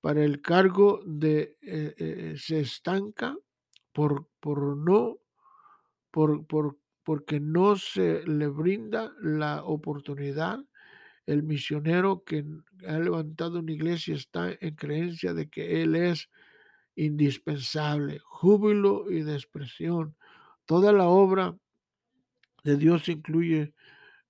para 0.00 0.22
el 0.22 0.42
cargo 0.42 1.00
eh, 1.22 1.56
eh, 1.60 2.36
se 2.38 2.60
estanca 2.60 3.36
por, 3.96 4.28
por 4.40 4.76
no, 4.76 5.16
por, 6.10 6.46
por, 6.46 6.76
porque 7.02 7.40
no 7.40 7.76
se 7.76 8.26
le 8.26 8.46
brinda 8.48 9.10
la 9.22 9.64
oportunidad. 9.64 10.62
El 11.24 11.42
misionero 11.44 12.22
que 12.22 12.44
ha 12.86 12.98
levantado 12.98 13.60
una 13.60 13.72
iglesia 13.72 14.14
está 14.14 14.50
en 14.60 14.74
creencia 14.74 15.32
de 15.32 15.48
que 15.48 15.82
él 15.82 15.96
es 15.96 16.28
indispensable, 16.94 18.18
júbilo 18.22 19.10
y 19.10 19.20
expresión. 19.20 20.14
Toda 20.66 20.92
la 20.92 21.08
obra 21.08 21.56
de 22.64 22.76
Dios 22.76 23.08
incluye 23.08 23.72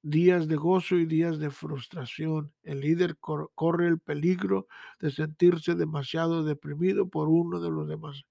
días 0.00 0.46
de 0.46 0.54
gozo 0.54 0.94
y 0.94 1.06
días 1.06 1.40
de 1.40 1.50
frustración. 1.50 2.52
El 2.62 2.82
líder 2.82 3.16
corre 3.18 3.88
el 3.88 3.98
peligro 3.98 4.68
de 5.00 5.10
sentirse 5.10 5.74
demasiado 5.74 6.44
deprimido 6.44 7.08
por 7.08 7.28
uno 7.28 7.58
de 7.58 7.70
los 7.72 7.88
demás, 7.88 8.24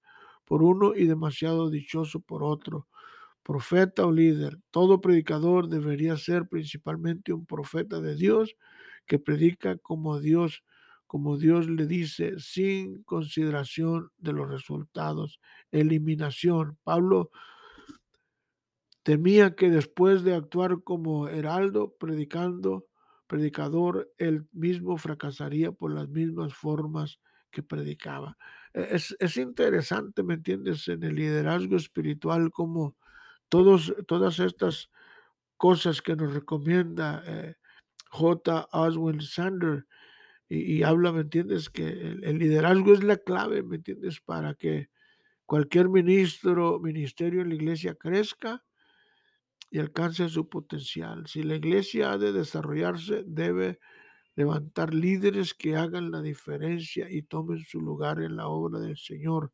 por 0.46 0.62
uno 0.62 0.94
y 0.94 1.06
demasiado 1.06 1.68
dichoso 1.68 2.20
por 2.20 2.42
otro. 2.42 2.88
Profeta 3.42 4.06
o 4.06 4.12
líder, 4.12 4.58
todo 4.70 5.00
predicador 5.00 5.68
debería 5.68 6.16
ser 6.16 6.48
principalmente 6.48 7.32
un 7.32 7.44
profeta 7.44 8.00
de 8.00 8.16
Dios 8.16 8.56
que 9.06 9.18
predica 9.18 9.76
como 9.76 10.18
Dios 10.18 10.64
como 11.06 11.36
Dios 11.38 11.68
le 11.68 11.86
dice, 11.86 12.38
sin 12.38 13.02
consideración 13.04 14.10
de 14.18 14.32
los 14.32 14.50
resultados. 14.50 15.40
Eliminación. 15.70 16.78
Pablo 16.82 17.30
temía 19.02 19.54
que 19.54 19.70
después 19.70 20.24
de 20.24 20.34
actuar 20.34 20.82
como 20.82 21.28
heraldo, 21.28 21.94
predicando, 21.98 22.86
predicador, 23.28 24.12
él 24.18 24.48
mismo 24.52 24.96
fracasaría 24.98 25.70
por 25.70 25.92
las 25.92 26.08
mismas 26.08 26.54
formas 26.54 27.20
que 27.50 27.62
predicaba. 27.62 28.36
E, 28.76 28.96
es, 29.18 29.36
interesante, 29.38 30.22
¿me 30.22 30.34
entiendes? 30.34 30.86
En 30.88 31.02
el 31.02 31.16
liderazgo 31.16 31.76
espiritual, 31.76 32.50
como 32.52 32.96
todos, 33.48 33.94
todas 34.06 34.38
estas 34.38 34.90
cosas 35.56 36.02
que 36.02 36.14
nos 36.14 36.34
recomienda 36.34 37.22
eh, 37.26 37.54
J. 38.10 38.68
Oswald 38.72 39.22
Sander, 39.22 39.86
y, 40.48 40.84
habla, 40.84 41.10
¿me 41.10 41.22
entiendes? 41.22 41.70
Que 41.70 41.88
el, 41.88 42.38
liderazgo 42.38 42.92
es 42.92 43.02
la 43.02 43.16
clave, 43.16 43.64
¿me 43.64 43.76
entiendes? 43.76 44.20
Para 44.20 44.54
que 44.54 44.90
cualquier 45.44 45.88
ministro, 45.88 46.78
ministerio 46.78 47.42
en 47.42 47.48
la 47.48 47.56
iglesia 47.56 47.96
crezca 47.96 48.62
y 49.70 49.80
alcance 49.80 50.28
su 50.28 50.48
potencial. 50.48 51.26
Si 51.26 51.42
la 51.42 51.56
iglesia 51.56 52.12
ha 52.12 52.18
de 52.18 52.30
desarrollarse, 52.30 53.24
debe 53.26 53.80
levantar 54.36 54.94
líderes 54.94 55.54
que 55.54 55.76
hagan 55.76 56.10
la 56.10 56.22
diferencia 56.22 57.10
y 57.10 57.22
tomen 57.22 57.64
su 57.64 57.80
lugar 57.80 58.20
en 58.20 58.36
la 58.36 58.48
obra 58.48 58.78
del 58.78 58.98
Señor. 58.98 59.52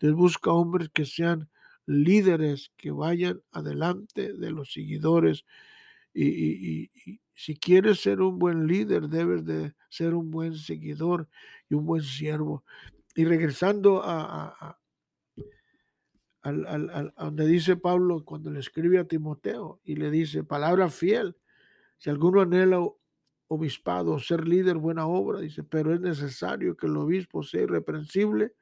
Dios 0.00 0.14
busca 0.14 0.50
hombres 0.50 0.88
que 0.88 1.04
sean 1.04 1.48
líderes, 1.86 2.72
que 2.76 2.90
vayan 2.90 3.42
adelante 3.52 4.32
de 4.32 4.50
los 4.50 4.72
seguidores 4.72 5.44
y, 6.14 6.90
si 7.34 7.56
quieres 7.56 8.00
ser 8.00 8.20
un 8.20 8.38
buen 8.38 8.66
líder, 8.66 9.08
debes 9.08 9.44
de 9.44 9.74
ser 9.88 10.14
un 10.14 10.30
buen 10.30 10.54
seguidor 10.54 11.28
y 11.68 11.74
un 11.74 11.86
buen 11.86 12.02
siervo. 12.02 12.64
Y 13.14 13.24
regresando 13.24 14.02
a, 14.04 14.78
donde 16.42 17.46
dice 17.46 17.76
Pablo 17.76 18.24
cuando 18.24 18.50
le 18.50 18.60
escribe 18.60 18.98
a 18.98 19.06
Timoteo 19.06 19.80
y 19.84 19.96
le 19.96 20.10
dice, 20.10 20.44
palabra 20.44 20.90
fiel, 20.90 21.36
si 21.98 22.10
alguno 22.10 22.40
anhela 22.40 22.80
obispado, 23.52 24.18
ser 24.18 24.48
líder, 24.48 24.78
buena 24.78 25.06
obra, 25.06 25.40
dice, 25.40 25.62
pero 25.62 25.92
es 25.92 26.00
necesario 26.00 26.74
que 26.74 26.86
el 26.86 26.96
obispo 26.96 27.42
sea 27.42 27.62
irreprensible, 27.62 28.54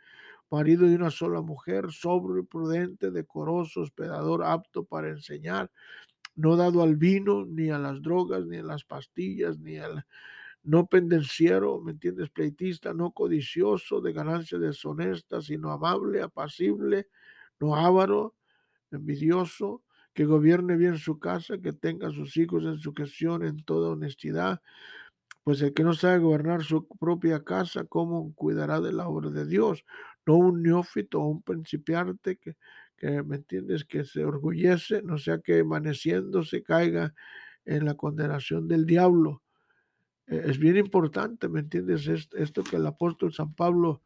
marido 0.50 0.88
de 0.88 0.96
una 0.96 1.11
sola 1.11 1.40
mujer, 1.42 1.92
sobrio, 1.92 2.44
prudente, 2.44 3.12
decoroso, 3.12 3.83
hospedador, 3.83 4.42
apto 4.44 4.85
para 4.85 5.09
enseñar, 5.11 5.70
no 6.35 6.57
dado 6.57 6.83
al 6.83 6.96
vino, 6.96 7.44
ni 7.46 7.70
a 7.70 7.79
las 7.79 8.03
drogas, 8.03 8.46
ni 8.46 8.57
a 8.57 8.64
las 8.64 8.85
pastillas, 8.85 9.61
ni 9.61 9.79
al 9.79 10.05
no 10.64 10.87
pendenciero, 10.87 11.81
¿me 11.81 11.92
entiendes? 11.92 12.29
Pleitista, 12.31 12.92
no 12.92 13.12
codicioso 13.12 14.00
de 14.00 14.12
ganancias 14.12 14.61
deshonestas, 14.61 15.44
sino 15.44 15.70
amable, 15.70 16.20
apacible, 16.20 17.09
no 17.61 17.76
avaro, 17.76 18.35
envidioso, 18.90 19.83
que 20.12 20.25
gobierne 20.25 20.77
bien 20.77 20.99
su 20.99 21.18
casa, 21.18 21.59
que 21.59 21.73
tenga 21.73 22.09
a 22.09 22.12
sus 22.12 22.37
hijos 22.37 22.64
en 22.64 22.79
su 22.79 22.92
gestión 22.92 23.44
en 23.44 23.62
toda 23.64 23.90
honestidad, 23.90 24.61
pues 25.44 25.62
el 25.62 25.73
que 25.73 25.85
no 25.85 25.94
sabe 25.94 26.18
gobernar 26.18 26.62
su 26.62 26.87
propia 26.87 27.42
casa, 27.44 27.85
¿cómo 27.85 28.35
cuidará 28.35 28.81
de 28.81 28.92
la 28.92 29.09
obra 29.09 29.31
de 29.31 29.46
Dios? 29.46 29.85
No 30.27 30.37
un 30.37 30.62
neófito 30.62 31.20
o 31.20 31.29
un 31.29 31.42
principiante 31.42 32.37
que, 32.37 32.57
que, 32.96 33.23
¿me 33.23 33.37
entiendes?, 33.37 33.85
que 33.85 34.05
se 34.05 34.25
orgullece, 34.25 35.03
no 35.03 35.18
sea 35.18 35.38
que 35.38 35.61
amaneciendo 35.61 36.44
se 36.44 36.62
caiga 36.62 37.14
en 37.64 37.85
la 37.85 37.94
condenación 37.94 38.68
del 38.68 38.85
diablo. 38.85 39.42
E, 40.27 40.51
es 40.51 40.59
bien 40.59 40.77
importante, 40.77 41.49
¿me 41.49 41.61
entiendes? 41.61 42.07
Esto 42.07 42.62
que 42.62 42.77
el 42.77 42.87
apóstol 42.87 43.33
San 43.33 43.55
Pablo 43.55 44.03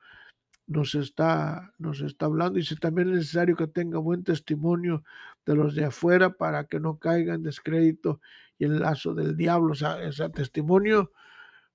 nos 0.66 0.94
está, 0.94 1.72
nos 1.78 2.00
está 2.00 2.26
hablando. 2.26 2.58
Dice 2.58 2.76
también 2.76 3.08
es 3.10 3.16
necesario 3.16 3.56
que 3.56 3.66
tenga 3.66 3.98
buen 3.98 4.24
testimonio 4.24 5.04
de 5.44 5.54
los 5.54 5.74
de 5.74 5.84
afuera 5.84 6.30
para 6.30 6.64
que 6.64 6.80
no 6.80 6.98
caiga 6.98 7.34
en 7.34 7.42
descrédito 7.42 8.20
y 8.58 8.64
el 8.64 8.80
lazo 8.80 9.14
del 9.14 9.36
diablo. 9.36 9.72
O 9.72 9.76
sea, 9.76 10.02
ese 10.02 10.28
testimonio 10.30 11.12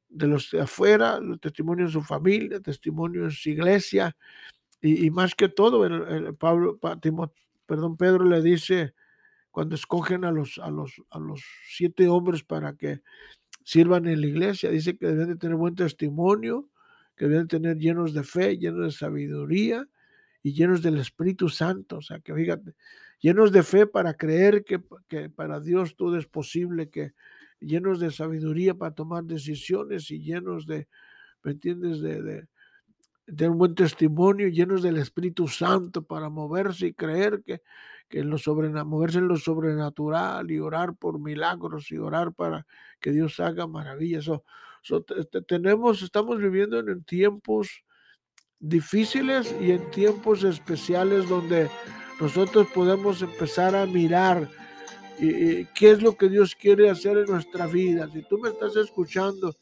de 0.09 0.27
los 0.27 0.49
de 0.51 0.61
afuera, 0.61 1.17
el 1.17 1.39
testimonio 1.39 1.85
de 1.85 1.91
su 1.91 2.01
familia, 2.01 2.59
testimonio 2.59 3.25
de 3.25 3.31
su 3.31 3.49
iglesia, 3.49 4.15
y, 4.81 5.11
más 5.11 5.35
que 5.35 5.49
todo, 5.49 5.85
el, 5.85 6.35
Pablo, 6.35 6.79
perdón, 7.65 7.97
Pedro 7.97 8.23
le 8.23 8.41
dice, 8.41 8.93
cuando 9.51 9.75
escogen 9.75 10.23
a 10.23 10.31
los, 10.31 10.57
a, 10.57 10.69
los, 10.69 11.01
a 11.09 11.19
los 11.19 11.43
siete 11.67 12.07
hombres 12.07 12.43
para 12.43 12.77
que 12.77 13.01
sirvan 13.65 14.07
en 14.07 14.21
la 14.21 14.27
iglesia, 14.27 14.69
dice 14.69 14.97
que 14.97 15.07
deben 15.07 15.27
de 15.27 15.35
tener 15.35 15.57
buen 15.57 15.75
testimonio, 15.75 16.69
que 17.19 17.27
deben 17.27 17.47
de 17.47 17.59
tener 17.59 17.77
llenos 17.77 18.13
de 18.13 18.23
fe, 18.23 18.57
llenos 18.57 18.85
de 18.85 18.91
sabiduría 18.93 19.85
y 20.41 20.53
llenos 20.53 20.81
del 20.81 20.97
Espíritu 20.97 21.49
Santo. 21.49 21.97
O 21.97 22.01
sea, 22.01 22.21
que 22.21 22.33
fíjate, 22.33 22.75
llenos 23.19 23.51
de 23.51 23.61
fe 23.61 23.85
para 23.85 24.13
creer 24.13 24.63
que, 24.63 24.81
que 25.09 25.29
para 25.29 25.59
Dios 25.59 25.97
todo 25.97 26.17
es 26.17 26.27
posible, 26.27 26.89
que 26.89 27.11
llenos 27.59 27.99
de 27.99 28.11
sabiduría 28.11 28.73
para 28.73 28.95
tomar 28.95 29.25
decisiones 29.25 30.09
y 30.11 30.21
llenos 30.21 30.65
de, 30.65 30.87
¿me 31.43 31.51
entiendes?, 31.51 31.99
de, 31.99 32.47
tener 33.25 33.49
un 33.51 33.57
buen 33.57 33.75
testimonio, 33.75 34.47
llenos 34.47 34.81
del 34.81 34.95
Espíritu 34.95 35.49
Santo 35.49 36.03
para 36.03 36.29
moverse 36.29 36.87
y 36.87 36.93
creer 36.93 37.43
que, 37.45 37.61
que 38.07 38.21
en 38.21 38.29
lo 38.29 38.37
moverse 38.85 39.19
en 39.19 39.27
lo 39.27 39.35
sobrenatural 39.35 40.49
y 40.49 40.59
orar 40.59 40.95
por 40.95 41.19
milagros 41.19 41.91
y 41.91 41.97
orar 41.97 42.31
para 42.33 42.65
que 43.01 43.11
Dios 43.11 43.41
haga 43.41 43.67
maravillas. 43.67 44.29
Tenemos, 45.47 46.01
estamos 46.01 46.39
viviendo 46.39 46.79
en 46.79 47.03
tiempos 47.03 47.83
difíciles 48.59 49.55
y 49.61 49.71
en 49.71 49.89
tiempos 49.91 50.43
especiales 50.43 51.27
donde 51.29 51.69
nosotros 52.19 52.67
podemos 52.73 53.21
empezar 53.21 53.75
a 53.75 53.85
mirar 53.85 54.49
y, 55.19 55.65
qué 55.65 55.91
es 55.91 56.01
lo 56.01 56.15
que 56.15 56.29
Dios 56.29 56.55
quiere 56.55 56.89
hacer 56.89 57.17
en 57.17 57.25
nuestra 57.25 57.67
vida. 57.67 58.09
Si 58.11 58.21
tú 58.23 58.37
me 58.37 58.49
estás 58.49 58.75
escuchando, 58.75 59.55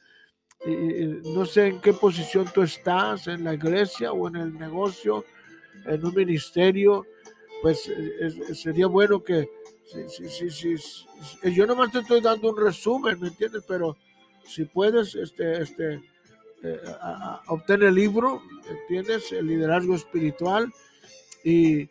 no 0.65 1.45
sé 1.45 1.67
en 1.67 1.81
qué 1.81 1.93
posición 1.93 2.47
tú 2.53 2.63
estás, 2.63 3.27
en 3.27 3.43
la 3.43 3.53
iglesia 3.53 4.11
o 4.11 4.27
en 4.27 4.35
el 4.35 4.53
negocio, 4.53 5.23
en 5.85 6.03
un 6.05 6.13
ministerio, 6.13 7.05
pues 7.61 7.91
sería 8.53 8.87
bueno 8.87 9.23
que, 9.23 9.47
si, 10.17 10.49
si, 10.49 10.75
yo 11.53 11.65
nomás 11.65 11.91
te 11.91 11.99
estoy 11.99 12.21
dando 12.21 12.49
un 12.49 12.57
resumen, 12.57 13.19
¿me 13.19 13.29
entiendes? 13.29 13.63
Pero 13.67 13.97
si 14.47 14.65
puedes, 14.65 15.15
este, 15.15 15.61
este, 15.61 16.01
eh, 16.63 16.79
obtener 17.47 17.89
el 17.89 17.95
libro, 17.95 18.41
¿entiendes? 18.69 19.31
El 19.31 19.47
liderazgo 19.47 19.95
espiritual 19.95 20.73
y, 21.43 21.89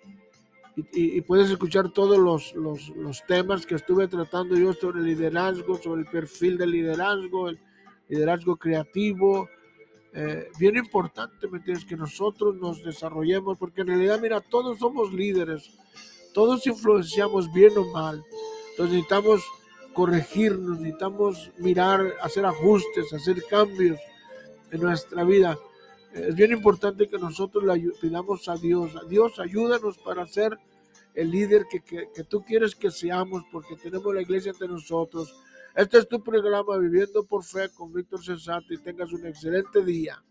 y, 0.93 1.21
puedes 1.23 1.51
escuchar 1.51 1.91
todos 1.91 2.19
los, 2.19 2.55
los, 2.55 2.89
los, 2.89 3.25
temas 3.27 3.65
que 3.65 3.77
estuve 3.77 4.09
tratando 4.09 4.57
yo 4.57 4.73
sobre 4.73 5.01
el 5.01 5.07
liderazgo, 5.07 5.79
sobre 5.79 6.03
el 6.03 6.07
perfil 6.09 6.59
del 6.59 6.73
liderazgo, 6.73 7.49
el, 7.49 7.59
liderazgo 8.09 8.57
creativo. 8.57 9.49
Eh, 10.13 10.49
bien 10.59 10.77
importante, 10.77 11.47
¿me 11.49 11.59
entiendes? 11.59 11.85
Que 11.85 11.97
nosotros 11.97 12.57
nos 12.57 12.83
desarrollemos, 12.83 13.59
porque 13.59 13.83
en 13.83 13.89
realidad, 13.89 14.19
mira, 14.21 14.41
todos 14.41 14.79
somos 14.79 15.13
líderes, 15.13 15.71
todos 16.33 16.67
influenciamos 16.67 17.53
bien 17.53 17.77
o 17.77 17.85
mal. 17.93 18.25
Entonces 18.71 18.95
necesitamos 18.95 19.45
corregirnos, 19.97 20.79
necesitamos 20.79 21.51
mirar, 21.59 22.13
hacer 22.23 22.47
ajustes, 22.47 23.13
hacer 23.13 23.43
cambios 23.51 23.99
en 24.71 24.81
nuestra 24.81 25.25
vida. 25.25 25.59
Es 26.13 26.37
bien 26.37 26.53
importante 26.53 27.09
que 27.09 27.19
nosotros 27.19 27.65
le 27.65 27.91
pidamos 28.01 28.49
a 28.49 28.57
Dios, 28.57 28.95
a 28.95 29.05
Dios 29.09 29.41
ayúdanos 29.41 29.99
para 29.99 30.25
ser 30.27 30.57
el 31.15 31.31
líder 31.31 31.65
que, 31.69 31.81
que, 31.81 32.25
tú 32.25 32.45
quieres 32.45 32.77
que 32.77 32.91
seamos, 32.91 33.43
porque 33.51 33.75
tenemos 33.77 34.15
la 34.15 34.23
iglesia 34.23 34.53
entre 34.53 34.69
nosotros 34.69 35.35
este 35.77 35.99
es 35.99 36.09
tu 36.09 36.23
programa 36.23 36.79
Viviendo 36.79 37.27
por 37.27 37.45
Fe 37.45 37.69
con 37.69 37.93
Víctor 37.93 38.25
Cesato 38.25 38.73
y 38.73 38.79
tengas 38.79 39.13
un 39.13 39.27
excelente 39.27 39.85
día. 39.85 40.25